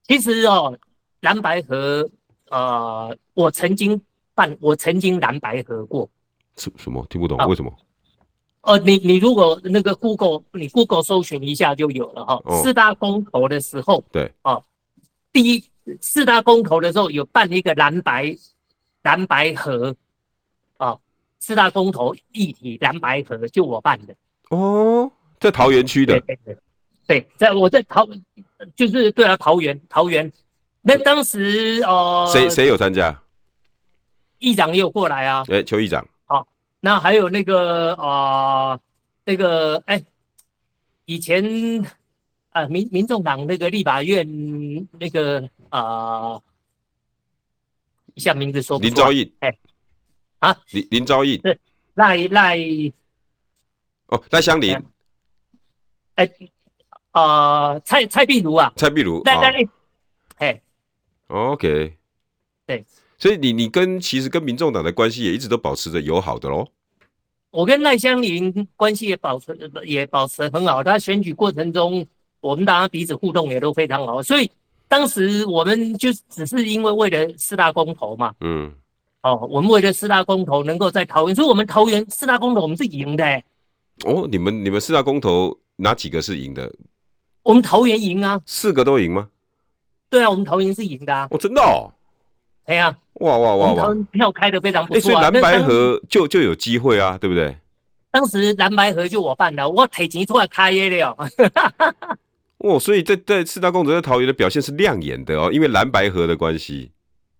[0.07, 0.75] 其实哦，
[1.21, 2.09] 蓝白河，
[2.49, 3.99] 呃，我曾经
[4.33, 6.09] 办，我曾经蓝白河过。
[6.55, 7.05] 什什么？
[7.09, 7.37] 听不懂？
[7.47, 7.73] 为什么？
[8.61, 12.41] 哦，你你如果那个 Google，你 Google 搜寻一下就有了哈。
[12.45, 14.63] 哦、四大公投的时候，对，哦，
[15.31, 15.63] 第一
[16.01, 18.35] 四大公投的时候有办一个蓝白
[19.01, 19.95] 蓝白合，
[20.77, 20.99] 哦，
[21.39, 24.15] 四大公投议题蓝白河就我办的。
[24.49, 26.19] 哦，在桃园区的。
[26.21, 26.57] 对对对，
[27.07, 28.05] 对，在我在桃，
[28.75, 30.31] 就是对啊，桃园桃园。
[30.81, 33.21] 那当时哦，谁谁有参加？
[34.39, 35.43] 议长也有过来啊。
[35.49, 36.07] 哎，邱议长。
[36.25, 36.47] 好
[36.79, 38.79] 那还有那个啊、呃，
[39.25, 40.05] 那个哎、欸，
[41.03, 41.43] 以前
[42.51, 44.25] 啊、呃，民民众党那个立法院
[44.97, 46.43] 那个啊、呃，
[48.13, 48.87] 一下名字说不出。
[48.87, 49.59] 林昭义，哎、欸，
[50.39, 51.59] 啊，林林昭义是
[51.95, 52.57] 赖赖
[54.07, 54.73] 哦，赖香林，
[56.15, 56.51] 哎、欸，
[57.11, 57.21] 啊、
[57.73, 59.67] 呃，蔡蔡壁如啊，蔡壁如，赖赖，哎
[61.29, 61.93] ，OK，
[62.67, 62.85] 对。
[63.17, 66.67] 所以你你跟其实跟民众党的关系也一直都保持着友好的喽。
[67.51, 72.05] 我跟赖香林关系也保持也保持很好，他选举过程中
[72.41, 74.49] 我们大家彼此互动也都非常好，所以
[74.87, 78.71] 当时我们就只是因为为了四大公投嘛，嗯，
[79.23, 83.43] 哦，我们为了四大公投能够在桃园，所以我们桃园四大公投我们是赢的、欸。
[84.05, 86.71] 哦，你们你们四大公投哪几个是赢的？
[87.43, 89.27] 我们桃园赢啊，四个都赢吗？
[90.09, 91.27] 对啊，我们桃园是赢的啊。
[91.31, 91.91] 哦，真的哦。
[92.65, 93.95] 哎呀，哇哇哇哇！
[94.11, 97.55] 票开的非常不错、啊，所以蓝白河就就有机会啊，对不对？
[98.11, 101.15] 当时蓝白河就我办的，我提前出来开业了。
[102.59, 106.91] 哦，所以在在四大公投在桃园的表现是亮眼的哦，因为蓝白河的关系。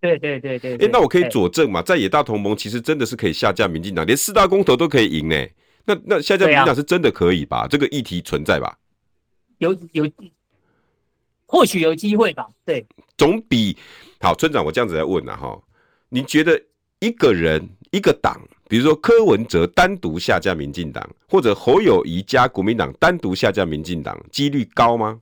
[0.02, 0.76] 对对对对。
[0.78, 5.36] 哎，那我可以佐证嘛，在野大同盟其实真的是可以下架民进党，连四大公投都可以赢呢。
[5.86, 7.68] 那那下架民进党是真的可以吧？
[7.70, 8.78] 这个议题存在吧？
[9.58, 10.10] 有有，
[11.50, 12.48] 或许有机会吧？
[12.64, 12.86] 对，
[13.18, 13.76] 总比。
[14.22, 15.60] 好，村长，我这样子来问了哈，
[16.10, 16.62] 你觉得
[17.00, 25.20] 一个人一个党，比如说柯文哲单独下架民进党，或者侯友谊加国民党单独下架民进党，几率高吗？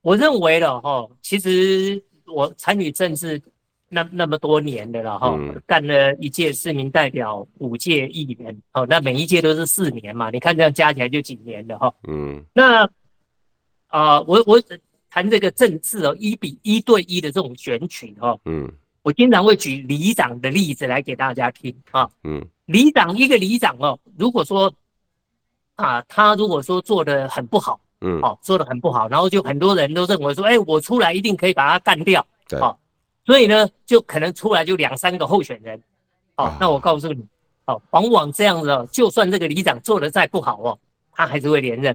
[0.00, 3.42] 我认为了哈，其实我参与政治
[3.88, 11.94] 那那么多年的了哈，干、嗯、了一届市民代表，五届议员，哦，那每一届都是四年嘛，你看这样加起来就几年了哈。
[12.08, 12.88] 嗯，那
[13.92, 14.60] 啊、呃，我我。
[15.14, 18.66] 谈这个政治哦，一比一对一的这种选举哦，嗯，
[19.02, 24.72] 我经常会举里长的例子来给大家听啊，嗯，里长一个里长哦，如果说
[25.74, 32.74] 啊，他如果说做的很不好，嗯，哦，做的很不好，然后就很多人都认为说，哎，我出来一定可以把他干掉，对，哦，
[33.26, 35.78] 所以呢，就可能出来就两三个候选人，
[36.36, 37.22] 哦，那我告诉你，
[37.66, 40.78] 哦，往往这样子哦，就算这个里长做的再不好哦，
[41.12, 41.94] 他还是会连任。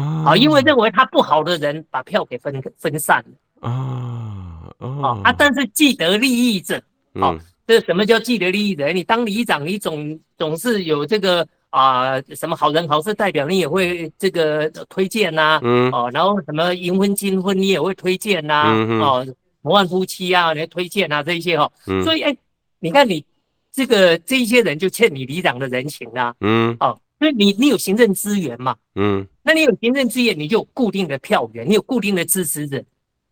[0.00, 3.68] 啊，因为认为他不好的人把票给分分散了。
[3.68, 5.32] 啊啊啊！
[5.32, 6.80] 但是既得利益者，
[7.18, 8.92] 好、嗯，这什么叫既得利益者？
[8.92, 19.00] 你当里长，你总总是有这个啊，什么好人好事代表，你也会这个推荐呐、啊，嗯，哦，然后什么银婚金婚，你也会推荐呐、啊，嗯、哼。
[19.00, 19.26] 哦，
[19.62, 21.72] 模范夫妻啊，你推荐啊，这一些哈，
[22.04, 22.36] 所以哎，
[22.80, 23.24] 你看你
[23.72, 26.98] 这个这一些人就欠你里长的人情啊，嗯，哦。
[27.18, 28.76] 所以你你有行政资源嘛？
[28.94, 32.82] 嗯，那你有行政资源，你就有固定的票源，你有固定的支持者，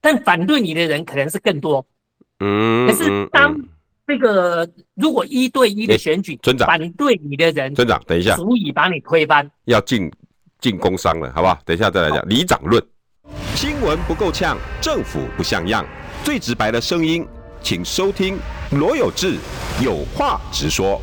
[0.01, 1.85] 但反对你的人可能是更多。
[2.40, 3.55] 嗯，可是当
[4.07, 9.51] 这个如果一对一的选举，村长反对你的人，村长，等一下，足以把你推翻。
[9.66, 10.11] 要进
[10.61, 11.59] 进工商了，好不好？
[11.64, 12.83] 等一下再来讲里长论。
[13.55, 15.87] 新闻不够呛，政府不像样，
[16.23, 17.27] 最直白的声音，
[17.62, 18.38] 请收听
[18.73, 19.37] 罗有志
[19.83, 21.01] 有话直说。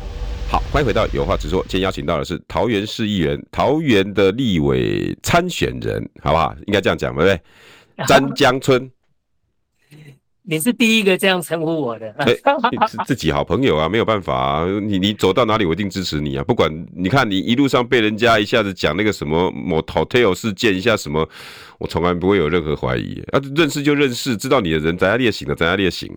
[0.52, 1.62] 好，欢迎回到有话直说。
[1.62, 6.54] 今天邀请到的是桃园市议员、桃园的立委参选人，好不好？
[6.66, 8.06] 应该这样讲，对不对？
[8.06, 8.90] 詹江村。
[10.42, 12.38] 你是第一个这样称呼我的，欸、
[13.06, 14.66] 自己好朋友啊，没有办法啊。
[14.82, 16.44] 你你走到哪里，我一定支持你啊。
[16.44, 21.26] 不管你看你一路上被人家一下子讲那个什么某 hotel 事件一下什么，
[21.78, 23.40] 我从来不会有任何怀疑啊。
[23.56, 26.14] 认识就认识，知道你的人在哪列行的，在哪列行。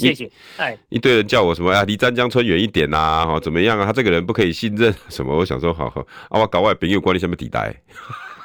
[0.00, 0.30] 是，谢谢。
[0.56, 3.86] 哎，一堆人叫我什么啊，离詹江村远一点啊，哦，怎么样啊？
[3.86, 5.36] 他这个人不可以信任 什么？
[5.36, 7.74] 我想说，好好啊，我搞外朋友关你什么底带？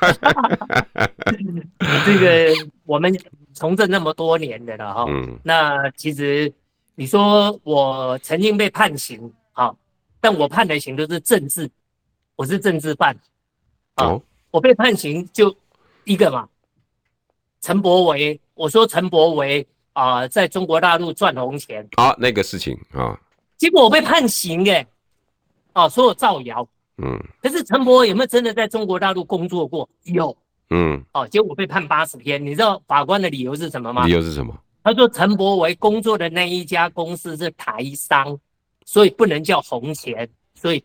[2.05, 3.15] 这个我们。
[3.57, 6.51] 从政那么多年的了哈，嗯，那其实
[6.95, 9.77] 你说我曾经被判刑，好，
[10.19, 11.69] 但我判的刑都是政治，
[12.35, 13.15] 我是政治犯，
[13.95, 15.55] 哦，我被判刑就
[16.03, 16.49] 一个嘛，
[17.61, 19.65] 陈伯维，我说陈柏惟
[19.95, 23.17] 啊，在中国大陆赚红钱，啊，那个事情啊，
[23.58, 24.86] 结果我被判刑哎，
[25.71, 29.89] 啊，说我造谣，嗯，可是陈柏惟有没有真的在中国大陆工作过？
[30.03, 30.36] 有。
[30.71, 34.05] 嗯，哦，结果我被判八十天，你知道法官的理由是什么吗？
[34.05, 34.53] 理由是什么？
[34.84, 38.38] 他说陈柏惟工作的那一家公司是台商，
[38.84, 40.84] 所以不能叫红钱，所以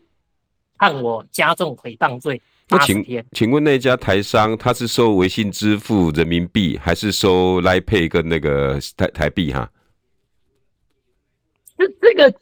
[0.77, 2.41] 判我加重诽谤罪
[2.77, 3.25] 八十天。
[3.31, 9.51] 请请问那家台商他是收微信支付人民币，还是收 Line Pay 跟那个台台币？
[9.51, 9.69] 哈，
[11.77, 12.33] 这这个。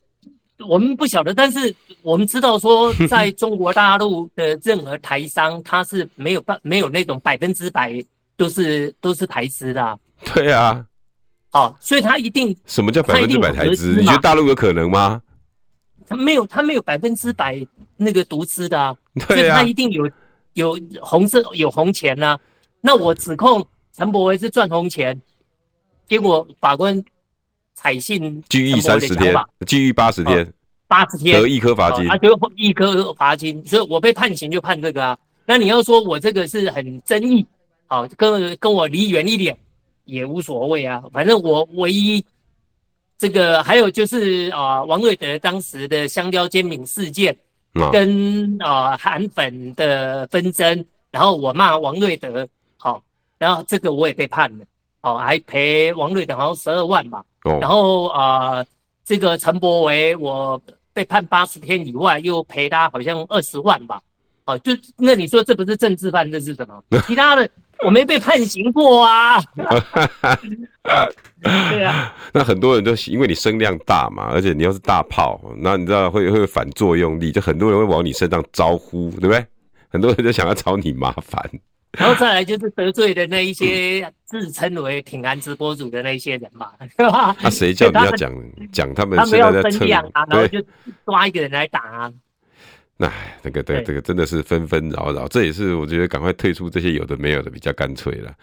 [0.68, 8.04] 我们不晓得，但是我们知道说， 在中国大陆的任何台商，他是没有办没有那种百分之百
[8.36, 9.98] 都是都是台资的、啊。
[10.34, 10.86] 对啊，
[11.54, 13.96] 哦，所以他一定什么叫百分之百台资？
[13.96, 15.22] 你觉得大陆有可能吗？
[16.06, 17.66] 他没有，他没有百分之百
[17.96, 18.94] 那个独资的啊，
[19.28, 20.10] 对啊，所以他一定有
[20.54, 22.40] 有红色有红钱呐、啊。
[22.82, 25.22] 那我指控陈柏惟是赚红钱，
[26.08, 27.04] 结果法官。
[27.82, 29.34] 采信拘役三十天，
[29.66, 30.54] 拘役八十天，
[30.86, 35.18] 八十天得一颗罚金，他就一颗罚金，所以我被判刑就判这个啊。
[35.46, 37.46] 那你要说我这个是很争议，
[37.88, 39.58] 好，跟跟我离远一点
[40.04, 41.02] 也无所谓啊。
[41.14, 42.22] 反正我唯一
[43.18, 47.34] 这个还有就是啊，王瑞德当时的香蕉煎饼事件，
[47.92, 53.02] 跟啊韩粉的纷争，然后我骂王瑞德，好，
[53.38, 54.66] 然后这个我也被判了，
[55.02, 57.24] 哦，还赔王瑞德好像十二万吧。
[57.62, 58.66] 然后啊、呃，
[59.06, 60.62] 这个陈柏维我
[60.94, 64.02] 被判八十天以外，又赔他好像二十万吧？
[64.46, 66.84] 哦，就那你说这不是政治犯，这是什么？
[67.08, 67.50] 其他的
[67.86, 69.42] 我没被判刑过啊。
[71.42, 79.46] 对啊， 那很多人都因为你声量大嘛，而且你又是大炮，那你知道会会反作用力，就很多人会往你身上招呼，对不对？
[79.88, 81.50] 很多人就想要找你麻烦。
[81.98, 87.36] 然后再来就是得罪的那一些自称为挺蓝直播主的那一些人嘛， 对吧？
[87.42, 88.32] 那谁叫你要讲
[88.72, 89.18] 讲他们？
[89.18, 90.62] 他们要分量啊，然后就
[91.06, 92.12] 抓一个人来打啊。
[93.00, 98.34] 哎，那个对这个真的是纷纷扰扰，这也是我觉得赶快退出这些有的没有的比较干脆了。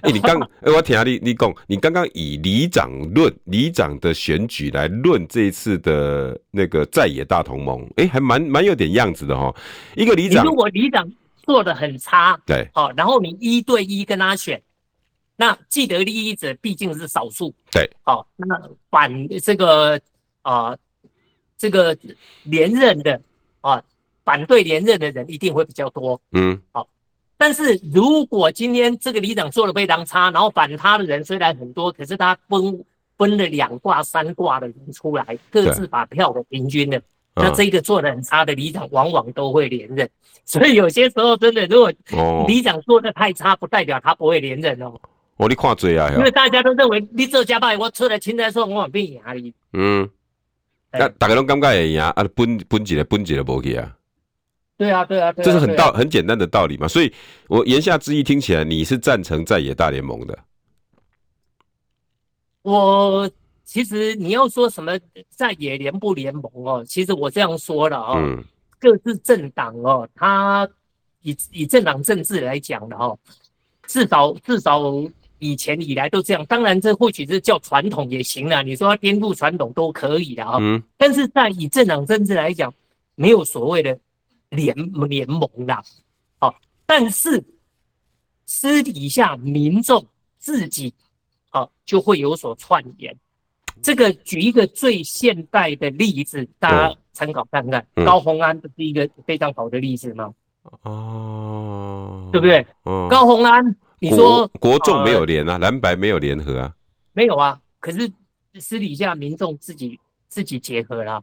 [0.00, 9.54] 哎，你刚哎，我听下你你讲，你刚刚以里长论里长的选举来论这一次的那个在野大同盟，哎，还蛮蛮有点样子的哈。
[9.94, 11.10] 一个里长，如果里长。
[11.46, 14.60] 做的很差，对，好，然后你一对一跟他选，
[15.36, 19.94] 那既得利益者毕竟是少数，对，好，那反这个
[20.42, 20.78] 啊、呃，
[21.56, 21.96] 这个
[22.42, 23.22] 连任的
[23.60, 23.80] 啊，
[24.26, 26.86] 反对连任的人一定会比较多，嗯，好，
[27.38, 32.84] 但是如果今天这个里长做的非常差，然后反他的人虽然很多，可是他分
[33.16, 37.00] 分了两挂三挂的人出来，各自把票给平均了。
[37.36, 40.10] 那这个做的很差的里长，往往都会连任，
[40.44, 41.92] 所以有些时候真的，如果
[42.48, 44.92] 里长做的太差，不代表他不会连任哦。
[45.36, 46.10] 哦，你看嘴啊！
[46.16, 49.54] 因为大家都认为你做家败，我出来青菜说我往变赢你。
[49.74, 50.08] 嗯，
[50.92, 53.95] 那大家都感觉会赢啊，分分几个分几个无去啊。
[54.76, 56.86] 对啊，对啊，这是很道很简单的道理嘛。
[56.86, 57.12] 所以
[57.48, 60.38] 我言下之意听起来，你是赞成在野大联盟的。
[62.62, 63.30] 我。
[63.68, 64.96] 其实你要说什么
[65.28, 68.40] 在野联不联盟哦，其实我这样说了哦，嗯、
[68.78, 70.66] 各自政党哦，他
[71.22, 73.18] 以以政党政治来讲的哦，
[73.88, 74.80] 至少至少
[75.40, 76.46] 以前以来都这样。
[76.46, 78.62] 当然，这或许是叫传统也行了。
[78.62, 80.58] 你说要颠覆传统都可以的啊。
[80.60, 80.80] 嗯。
[80.96, 82.72] 但是在以政党政治来讲，
[83.16, 83.98] 没有所谓的
[84.50, 84.74] 联
[85.08, 85.82] 联盟啦。
[86.38, 86.54] 好，
[86.86, 87.42] 但是
[88.44, 90.06] 私底下民众
[90.38, 90.92] 自己
[91.50, 93.16] 啊就会有所串联。
[93.82, 100.32] 这个举一个最现代的例子，大家参考看看，嗯、高宏安不是一个非常好的例子吗？
[100.82, 102.66] 哦，对不对？
[102.84, 106.74] 哦、高宏安，你说国众没有联啊，呃、蓝白没有联合啊？
[107.12, 108.10] 没有啊，可是
[108.58, 111.22] 私底下民众自己自己结合了。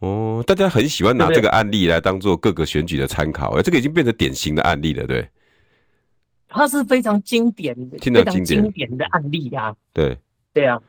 [0.00, 5.28] 哦，大家很喜欢拿这个案例来当做各个选举的参考，哎，这个已经变成典型的案例了，对？
[6.48, 9.74] 它是非常经典的、非常经典的案例啊。
[9.92, 10.16] 对，
[10.52, 10.80] 对啊。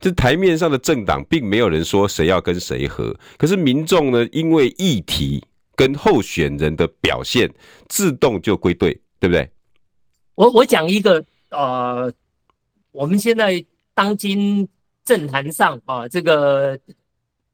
[0.00, 5.44] 这台面上的政党并没有人说谁要跟谁合，可是民众呢，因为议题
[5.76, 7.48] 跟候选人的表现，
[7.88, 9.48] 自动就归队，对不对？
[10.34, 12.12] 我我讲一个呃，
[12.90, 14.68] 我们现在当今
[15.04, 16.76] 政坛上啊，这个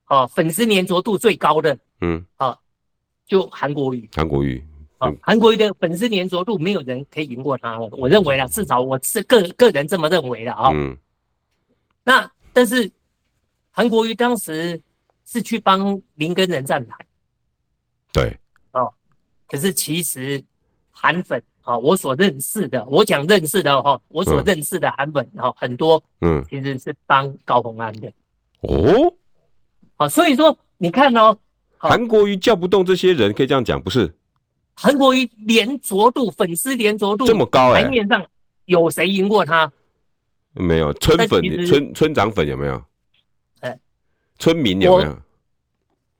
[0.08, 2.24] 啊粉丝粘着度最高的，嗯。
[2.36, 2.58] 啊，
[3.26, 4.08] 就韩国瑜。
[4.12, 4.62] 韩国瑜，
[4.98, 10.70] 啊，韩国瑜的粉丝粘着度没有人可以赢过他了，我认为啦，至少我是个个人这么认为的啊。
[10.74, 10.98] 嗯，
[12.02, 12.30] 那。
[12.50, 12.90] 但是
[13.70, 14.82] 韩国瑜当时
[15.24, 16.96] 是去帮林根人站台，
[18.12, 18.36] 对，
[18.72, 18.92] 哦，
[19.46, 20.42] 可是其实
[20.90, 28.12] 韩粉啊，我所认识的，我讲认识的哈，我所认识的韩粉哈，很多，嗯，其实是帮高虹安的，
[28.62, 29.14] 哦，
[29.98, 31.36] 啊，所以说你看哦，
[31.76, 34.12] 韩国瑜叫不动这些人，可以这样讲，不是？
[34.74, 38.24] 韩国瑜连着度，粉丝连着度这么高，哎，台面上
[38.64, 39.70] 有谁赢过他？
[40.54, 42.82] 没有村粉，村村长粉有没有？
[43.60, 43.78] 哎，
[44.38, 45.18] 村民有没有？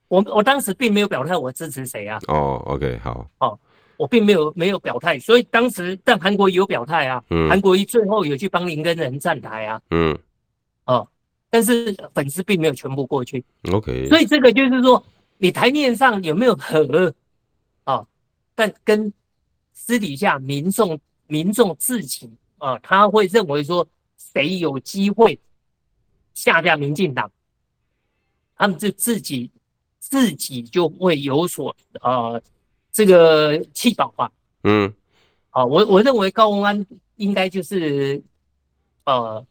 [0.09, 2.19] 我我当时并没有表态，我支持谁啊？
[2.27, 3.25] 哦，OK，好。
[3.39, 3.57] 哦，
[3.95, 7.23] 我并没有没有表态，所以当时但韩国瑜有表态啊。
[7.29, 7.47] 嗯。
[7.47, 9.81] 韩国瑜最后有去帮林根仁站台啊。
[9.91, 10.17] 嗯。
[10.85, 11.07] 哦，
[11.49, 13.43] 但是粉丝并没有全部过去。
[13.71, 14.07] OK。
[14.07, 15.03] 所以这个就是说，
[15.37, 17.13] 你台面上有没有和？
[17.83, 18.05] 啊，
[18.55, 19.11] 但跟
[19.73, 23.87] 私底下民众民众自己啊，他会认为说。
[24.31, 25.39] 谁有机会
[26.35, 27.31] 下架民进党，
[28.55, 29.49] 他们就自己
[29.97, 32.39] 自己就会有所呃
[32.91, 34.31] 这个气保化。
[34.65, 34.93] 嗯，
[35.49, 36.85] 啊，我我认为高文安
[37.15, 38.21] 应该就是
[39.05, 39.43] 呃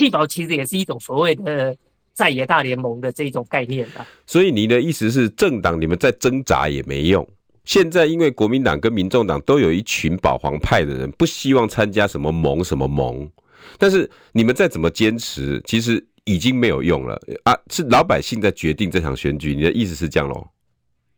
[0.00, 1.76] 弃保，其实也是一种所谓的
[2.14, 4.04] 在野大联盟的这种概念的。
[4.26, 7.26] 所以你的意思是，政党你们再挣扎也没用。
[7.64, 13.30] 现在因为国民党跟民众党都有一群保皇派的人，不希望参加什么盟什么盟。
[13.78, 17.56] 但是你们再怎么坚持，其实已经没有用了啊！
[17.70, 20.48] 是老百姓在决定这场选举，你的意思是这样喽？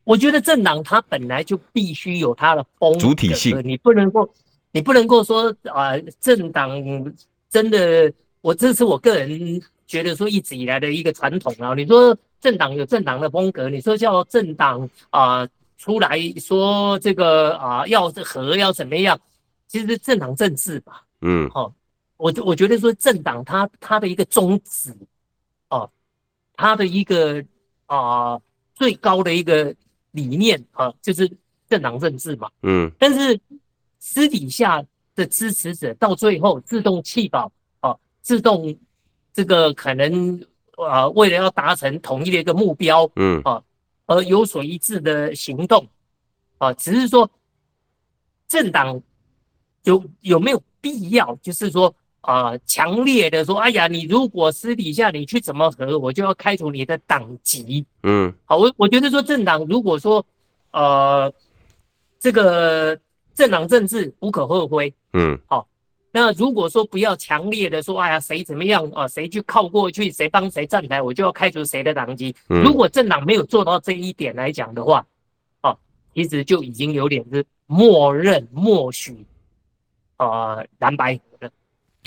[0.05, 4.29] 我觉得政党它本来就必须有它的风格，主体性，你不能够，
[4.73, 6.71] 你不能够说啊、呃，政党
[7.49, 8.13] 真的，
[8.43, 11.73] 我这是我个人觉得说一直以来的一个传统啊。
[11.75, 19.19] 你说政党有政党的风格，你说叫政党啊、呃、出来说这个啊、呃、要和要怎么样？
[19.69, 21.73] 其实政党政治吧，嗯，好。
[22.19, 24.95] 我我觉得说政党它它的一个宗旨，
[25.71, 25.91] 哦，
[26.55, 27.43] 它的一个
[27.87, 28.39] 啊
[28.75, 29.75] 最高的一个
[30.13, 31.29] 理念啊，就是
[31.69, 32.49] 政党政治嘛。
[32.63, 32.91] 嗯。
[32.99, 33.41] 但是
[33.99, 34.85] 私底下
[35.17, 37.51] 的支持者到最后自动弃保，啊，
[38.23, 38.75] 自动
[39.35, 40.43] 这个可能
[40.77, 43.63] 啊为了要达成统一的一个目标，嗯啊，
[44.07, 45.87] 而有所一致的行动，
[46.57, 47.31] 啊，只是说
[48.49, 49.03] 政党
[49.83, 51.95] 有有没有必要，就是说。
[52.23, 57.85] 啊，强烈的说，哎呀，你如果私底下你去怎么和，我就要开除你的党籍。
[58.05, 60.25] 嗯，好，我我觉得说政党如果说，
[60.71, 61.35] 呃，
[62.21, 62.97] 这个
[63.35, 64.95] 政党政治无可厚非。
[65.15, 65.67] 嗯，好，
[66.15, 72.35] 那如果说不要强烈的说，哎呀，谁怎么样啊，谁去靠过去，谁帮谁站台，我就要开除谁的党籍。
[72.51, 75.05] 嗯，如果政党没有做到这一点来讲的话，
[75.63, 75.75] 啊，
[76.15, 79.25] 其实就已经有点是默认默许，
[80.19, 81.19] 呃，蓝白。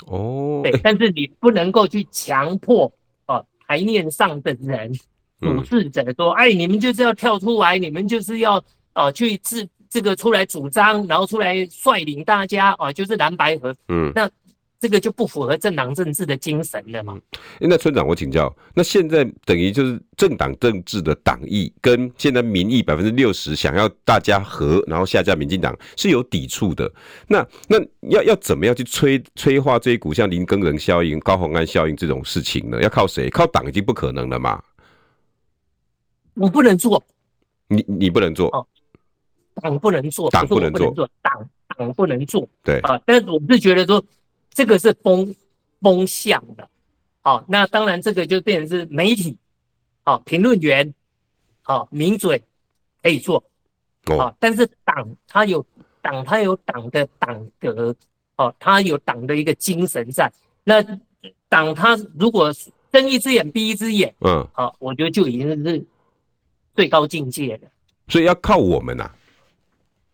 [0.06, 2.86] 哦，对，但是你不能够去强迫
[3.28, 4.93] 哦、呃，台面上的人
[5.39, 8.58] 主事者说，哎，你们就是要跳出来，你们就是要
[8.91, 14.30] 啊、呃、去自这个出来主张，然后出来率领大家啊、呃，就是蓝白合，嗯，那。
[14.78, 17.18] 这个就不符合政党政治的精神了嘛？
[17.60, 26.92] 那村长，我请教，那现在等于就是政党政治的党意跟现在民意百分之六十想要大家和，然后下架民进党是有抵触的。
[27.28, 27.80] 那那
[28.10, 32.80] 要要怎么样去催催化这一股像林耕人效应、高虹安效应这种事情呢？
[32.82, 33.28] 要靠谁？
[33.30, 34.62] 靠党已经不可能了嘛？
[36.36, 37.02] 我不能做，
[37.70, 38.68] 你你不能做，
[39.62, 43.01] 党不能做，党不能做，党党不能做，对啊。
[43.06, 44.03] 但是我是觉得说。
[44.58, 45.36] 这个是风
[45.82, 46.66] 风向的，
[47.22, 49.36] 好，那当然这个就变成是媒体，
[50.06, 50.93] 好，评论员，
[51.62, 52.41] 好，名嘴
[53.03, 53.43] 可以做，
[54.06, 55.66] 哦，啊、但是党它有
[56.01, 57.93] 党，它有党的党格，
[58.38, 60.32] 哦，它有党的一个精神在。
[60.64, 60.82] 那
[61.49, 62.49] 党它如果
[62.93, 65.86] 睁一只眼闭一只眼，嗯，好、啊，我觉得就已经是
[66.74, 67.68] 最高境界了。
[68.08, 69.16] 所以要靠我们呐、啊。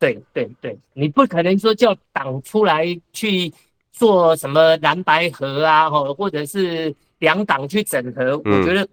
[0.02, 3.54] 对对对，你不可能说叫党出来去
[3.91, 8.88] 做什么蓝白合啊，或或者是两党去整合，嗯、我觉得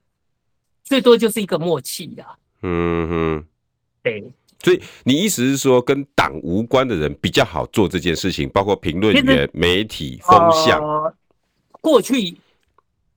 [0.84, 2.36] 最多就是一个默契呀、啊。
[2.60, 3.46] 嗯哼，
[4.02, 4.22] 对。
[4.62, 10.78] 所以你意思是说，跟党无关的人比较好做这件事情，包括评论员、媒体、风向。
[10.78, 11.14] 呃、
[11.80, 12.36] 过去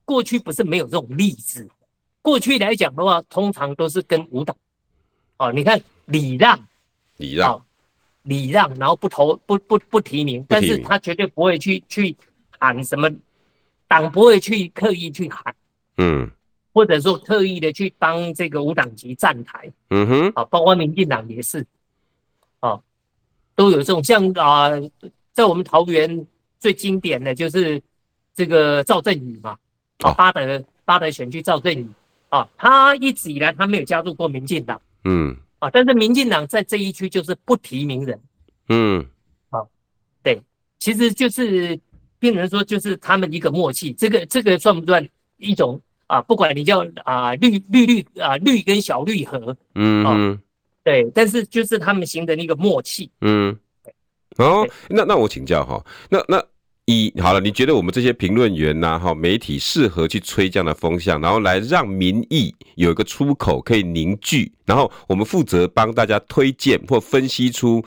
[0.06, 1.68] 过去不是没有这种例子，
[2.22, 4.56] 过去来讲的话，通常都是跟无党。
[5.36, 6.58] 哦，你看礼让，
[7.18, 7.52] 礼让。
[7.52, 7.62] 哦
[8.22, 12.16] 礼让，然后不投不不不提名，但是他绝对不会去去
[12.58, 13.10] 喊什么，
[13.88, 15.54] 党不会去刻意去喊，
[15.96, 16.30] 嗯，
[16.72, 21.66] 或者说特意的去帮这个无党籍站台，嗯哼，啊，包括民进党也是，
[22.60, 22.80] 啊，
[23.56, 24.70] 都有这种像啊，
[25.32, 26.26] 在我们桃园
[26.60, 27.82] 最经典的就是
[28.34, 29.56] 这个赵正宇嘛，
[29.98, 31.88] 啊，巴德巴德选区赵正宇，
[32.28, 35.36] 啊，他一直以来他没有加入过民进党，嗯。
[35.62, 38.20] 啊，但是民进党在这一区就是不提名人，
[38.68, 39.06] 嗯，
[39.48, 39.68] 好，
[40.20, 40.42] 对，
[40.80, 41.78] 其实就是
[42.18, 46.20] 变成说就是他们一个默契，这个这个算不算一种啊？
[46.22, 50.42] 不管你叫啊绿绿绿啊绿跟小绿合，嗯，嗯，
[50.82, 53.56] 对，但是就是他们形成一个默契，嗯，
[54.38, 56.44] 哦，那那我请教哈，那那。
[56.86, 67.84] 一好了，你觉得我们这些评论员呐，哈，媒体适合去吹这样的风向，然后来让民意有一个出口可以凝聚，然后我们负责帮大家推荐或分析出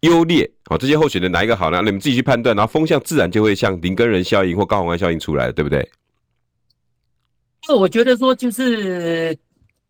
[0.00, 1.82] 优劣，好，这些候选人哪一个好呢？
[1.84, 5.86] 你们自己去判断，然后风向自然就会像林根人效应或高洪安效应出来，对不对？
[7.68, 9.36] 那我觉得说就是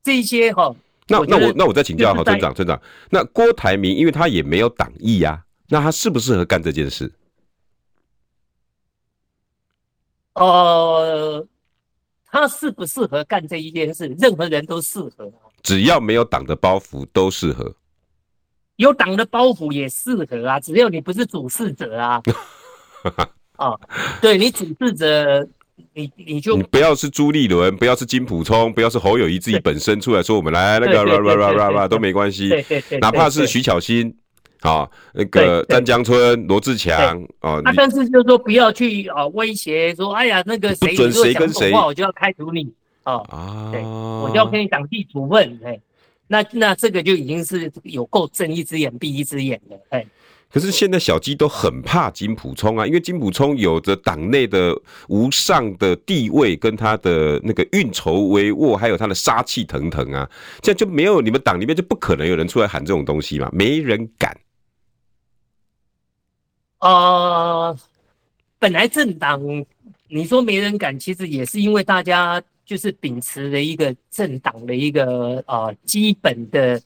[0.02, 0.74] 这些哈，
[1.06, 7.12] 那那我那我再请教哈，村长村长，那郭台铭因为他也没有党意呀，那他适不适合干这件事？
[10.39, 11.47] 呃，
[12.26, 14.07] 他适不适合干这一件事？
[14.18, 15.32] 任何人都适合，
[15.62, 17.74] 只要没有党的包袱都适合。
[18.76, 22.22] 有党的包袱也适合啊，只要你不是主事者啊。
[23.59, 23.80] 哦，
[24.20, 25.49] 对你主事者，
[25.95, 32.51] 你你就你不要是朱立伦，不要是金普聪，不要是侯友谊自己本身出来说我们来那个啦啦啦啦啦都没关系，
[33.01, 34.16] 哪怕是徐巧芯。
[34.61, 42.72] 啊，那个丹江村、罗志强啊，那但是就是说不要去啊威胁说，哎呀那个谁准谁跟谁，我就要开除你
[43.04, 45.78] 啊，对，我就要跟你党纪处分，哎，
[46.26, 50.06] 那那这个就已经是有够睁一只眼闭一只眼了，哎。
[50.50, 54.74] 可是现在小鸡都很怕金普聪啊，因为金普聪有着党内的
[55.09, 60.26] 无上的地位，跟他的那个运筹帷幄，还有他的杀气腾腾啊，
[60.62, 64.34] 这样就没有你们党里面就不可能有人出来喊这种东西嘛，没人敢。
[66.80, 67.76] 呃，
[68.58, 69.42] 本来政党
[70.08, 76.80] 你说没人敢，其实也是因为大家就是秉持了一个政党的一个呃基本的，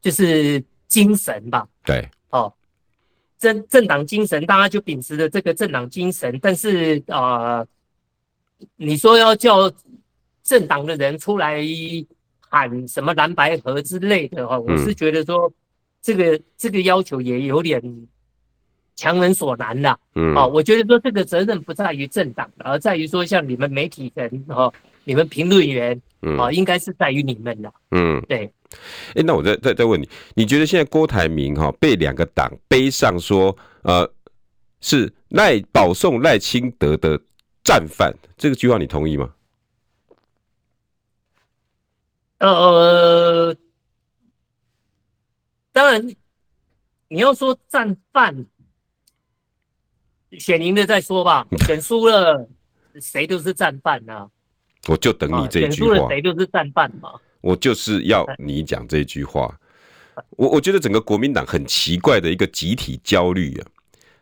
[0.00, 1.68] 就是精神吧。
[1.84, 2.50] 对，哦，
[3.38, 6.38] 政政党精神，大家就秉持着这个政党精神。
[6.40, 7.68] 但是啊、呃，
[8.76, 9.70] 你说要叫
[10.42, 11.62] 政党的人出来
[12.40, 15.52] 喊什么蓝白合之类的哈，我是觉得说
[16.00, 18.08] 这个、嗯、这个要求也有点。
[18.96, 24.72] 强人所难呐，嗯，哦，我觉得说这个责任不在于政党，而在于说像你们媒体人哦，
[25.04, 28.50] 你们评论员，嗯，哦，应该是在于你们的，嗯，对。
[29.14, 34.10] 哎，那我再再再问你，你觉得现在郭台铭哈被两个党背上说，呃，
[34.80, 37.20] 是赖保送赖清德的
[37.62, 39.30] 战犯，这个句话你同意吗？
[42.38, 43.54] 呃，
[45.72, 46.06] 当然，
[47.08, 48.46] 你要说战犯。
[50.38, 52.48] 选赢了再说吧，选输了
[53.00, 54.26] 谁都是战犯呐、啊。
[54.88, 55.86] 我就等你这一句话。
[55.86, 57.10] 选输了谁都是战犯嘛。
[57.40, 59.54] 我就是要你讲这句话。
[60.30, 63.66] 我我觉得整个国民党很奇怪的一个集体焦虑啊，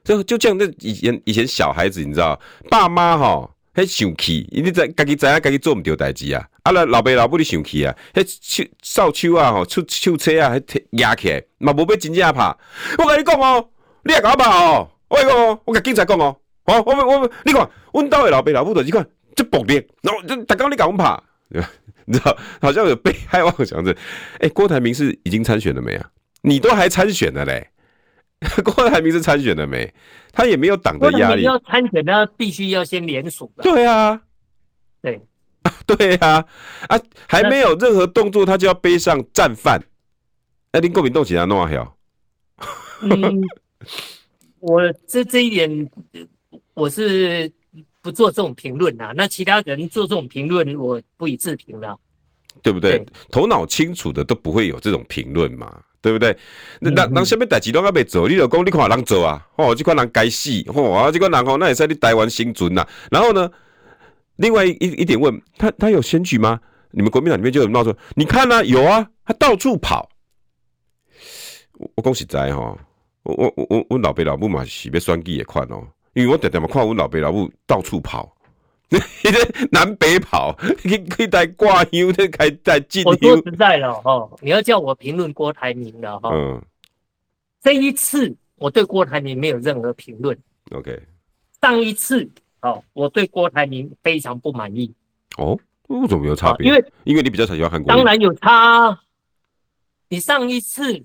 [0.03, 2.39] 就就像那以前以前小孩子，你知道，
[2.69, 10.61] 爸妈哈很生气，你在家己知啊，自己做唔对代志啊，啊来老爸老母你生气啊，迄手扫帚啊，吼，出手车啊，还
[10.99, 12.57] 压起来，嘛无要真正拍。
[12.99, 13.69] 我跟你讲哦，
[14.03, 14.91] 你也搞吧哦。
[15.15, 19.07] 我讲，我跟警察讲哦，哦，我们我们，你看，阮兜的老爸老母的，你看，
[19.37, 21.71] 这暴力，然后就大刚你敢拍，对吧？
[22.07, 23.95] 你知道，好像有被害妄想症。
[24.35, 26.11] 哎、欸，郭台铭是已经参选了没啊？
[26.43, 27.71] 你都还参选了嘞？
[28.63, 29.91] 郭台铭是参选了没？
[30.33, 31.43] 他也没有党的压力。
[31.43, 33.51] 要参选，那必须要先联署。
[33.63, 34.21] 对啊，
[35.01, 35.23] 对，
[35.87, 36.45] 对啊，
[36.89, 39.81] 啊，还没有任何动作，他就要背上战犯。
[40.73, 41.95] 哎，你国民党是安怎样？
[43.01, 43.43] 嗯，
[44.65, 45.91] 我这这一点
[46.73, 47.51] 我是
[48.01, 49.13] 不做这种评论呐。
[49.15, 51.99] 那其他人做这种评论，我不予置评了。
[52.63, 52.99] 对不对？
[52.99, 56.35] 对头脑清楚的都不会有这种评论嘛，对不对？
[56.81, 62.87] 那那那下面代志都还没做，你就讲你看人做啊，哦，这款人该死，哦，啊，这个人哦，那也是你台湾生存呐。
[63.11, 63.51] 然后呢，
[64.37, 66.59] 另外一一点问他，他有选举吗？
[66.93, 70.09] 你们国民党里面就有闹说，你看啊，有啊，他到处跑。
[71.73, 72.79] 我我讲实在哈，
[73.25, 78.31] 我我我我老爸老母嘛是要选举的款哦，因为我常常嘛看我老爸老母到处跑。
[79.73, 83.03] 南北跑，可以可以带挂油，可以带进。
[83.05, 86.31] 我说实在的哦，你要叫我评论郭台铭了哈。
[86.33, 86.63] 嗯。
[87.61, 90.39] 这一次我对郭台铭没有任何评论。
[90.71, 91.03] OK。
[91.61, 92.29] 上一次
[92.61, 94.93] 哦，我对郭台铭非常不满意。
[95.39, 95.59] 哦，
[95.89, 96.69] 为什么有差别？
[96.69, 97.93] 因为因为你比较喜欢韩国。
[97.93, 98.97] 当然有差。
[100.09, 101.03] 你上一次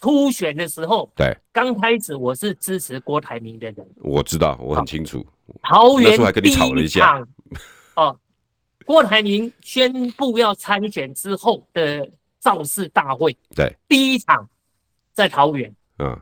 [0.00, 3.86] 初选的时候，对，刚开始我是支持郭台铭的人。
[3.96, 5.24] 我知道，我很清楚。
[5.62, 7.26] 桃园第一场
[7.94, 8.18] 哦，
[8.84, 14.48] 郭台铭宣布要参选之后的造势大会，对，第一场
[15.12, 16.18] 在桃园，嗯，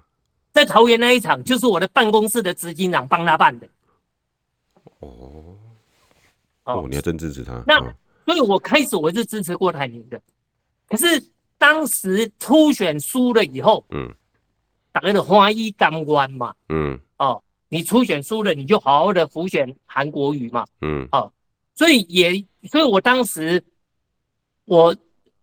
[0.52, 3.68] 在桃园那一场就是我的办公室的执行长帮他办的。
[5.00, 5.56] 哦，
[6.64, 7.62] 哦，你还真支持他？
[7.66, 7.78] 那
[8.24, 10.20] 所以，我开始我是支持郭台铭的，
[10.88, 11.20] 可是
[11.62, 14.12] 当时初选输了以后，嗯，
[14.90, 17.40] 大家的欢喜甘愿嘛，嗯，哦。
[17.68, 20.64] 你初选输了，你就好好的辅选韩国瑜嘛。
[20.80, 21.32] 嗯，哦，
[21.76, 23.62] 所以也，所以我当时
[24.64, 24.94] 我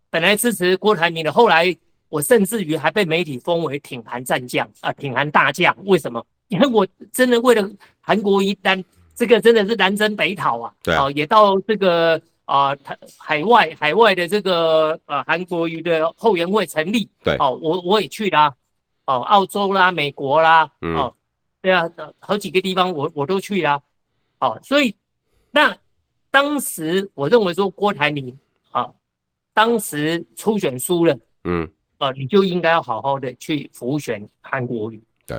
[0.09, 1.73] 本来支持郭台铭的，后来
[2.09, 5.73] 我甚至于还被媒体封为挺韩战将啊，挺韩大将。
[5.85, 6.23] 为什么？
[6.49, 7.67] 因为我真的为了
[8.01, 8.83] 韩国瑜单，
[9.15, 10.71] 这个真的是南征北讨啊。
[10.83, 17.07] 对啊、哦，也到这个啊台、呃、海外海外的这个呃韩国瑜的后援会成立。
[17.23, 18.53] 对，哦，我我也去啦，
[19.05, 21.15] 哦，澳洲啦，美国啦，嗯、哦。
[21.61, 21.83] 对啊，
[22.19, 23.81] 好几个地方我我都去啦，
[24.39, 24.95] 哦，所以
[25.51, 25.77] 那
[26.31, 28.33] 当时我认为说郭台铭
[28.71, 28.89] 啊，
[29.53, 35.03] 当时初选输了，嗯，啊，你就应该要好好的去辅选韩国瑜。
[35.27, 35.37] 对，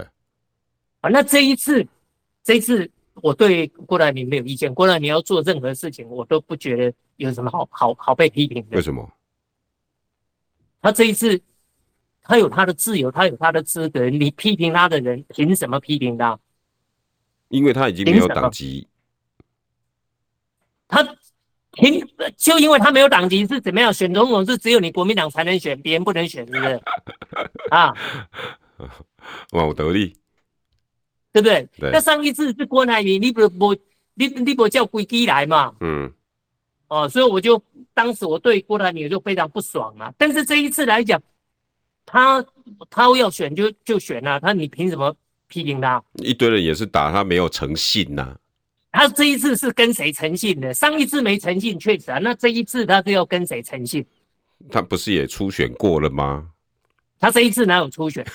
[1.00, 1.86] 啊，那这一次，
[2.44, 8.76] 这一次我对郭台铭没有意见，郭台铭要做任何事情，我都不觉得有什么好好好被批评的。
[8.76, 9.10] 为什么？
[10.80, 11.40] 他这一次。
[12.22, 14.08] 他有他的自由，他有他的资格。
[14.08, 16.38] 你批评他的人，凭什么批评他？
[17.48, 18.86] 因为他已经没有党籍。
[20.86, 21.02] 他
[21.72, 22.06] 凭
[22.36, 23.92] 就因为他没有党籍是怎么样？
[23.92, 26.80] 选总统是只有你国民党才能选，别人不能选，是不是？
[27.70, 27.92] 啊，
[29.52, 30.16] 哇，我得力，
[31.32, 31.68] 对不对？
[31.78, 31.90] 对。
[31.90, 33.74] 那上一次是郭台铭，你不不
[34.14, 35.74] 你你不叫归基来嘛？
[35.80, 36.12] 嗯。
[36.88, 37.62] 哦，所以我就
[37.94, 40.12] 当时我对郭台铭就非常不爽啊。
[40.18, 41.20] 但是这一次来讲。
[42.12, 42.44] 他
[42.88, 45.14] 他要选就就选啊，他你凭什么
[45.46, 46.02] 批评他？
[46.14, 48.36] 一堆人也是打他没有诚信呐、啊。
[48.90, 50.74] 他这一次是跟谁诚信的？
[50.74, 54.04] 上一次没诚信确实啊，那这一次他是要跟谁诚信？
[54.72, 56.48] 他不是也初选过了吗？
[57.20, 58.26] 他这一次哪有初选？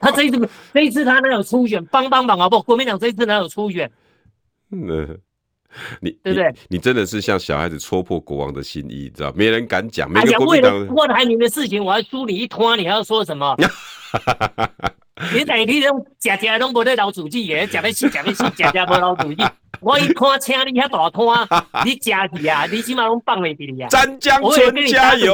[0.00, 1.84] 他这一次这一次他哪有初选？
[1.86, 2.48] 帮帮忙啊！
[2.48, 3.90] 不，国民党这一次哪有初选？
[4.70, 5.18] 嗯。
[6.00, 6.52] 你对不对？
[6.68, 9.32] 你真的是像小孩子戳破国王的心意，知道？
[9.36, 10.10] 没人敢讲。
[10.10, 13.56] 没人国民党、哎、为了郭台铭的事情，我还输你一摊，你还要说什么？
[15.32, 17.66] 你哪天拢假假拢无得老主机耶？
[17.66, 19.44] 假的死，假的死，假假无老主机。
[19.80, 22.66] 我一看，请你遐大摊，你假去啊？
[22.66, 23.86] 你起码拢放袂记呀？
[23.92, 25.32] 湛江村加油！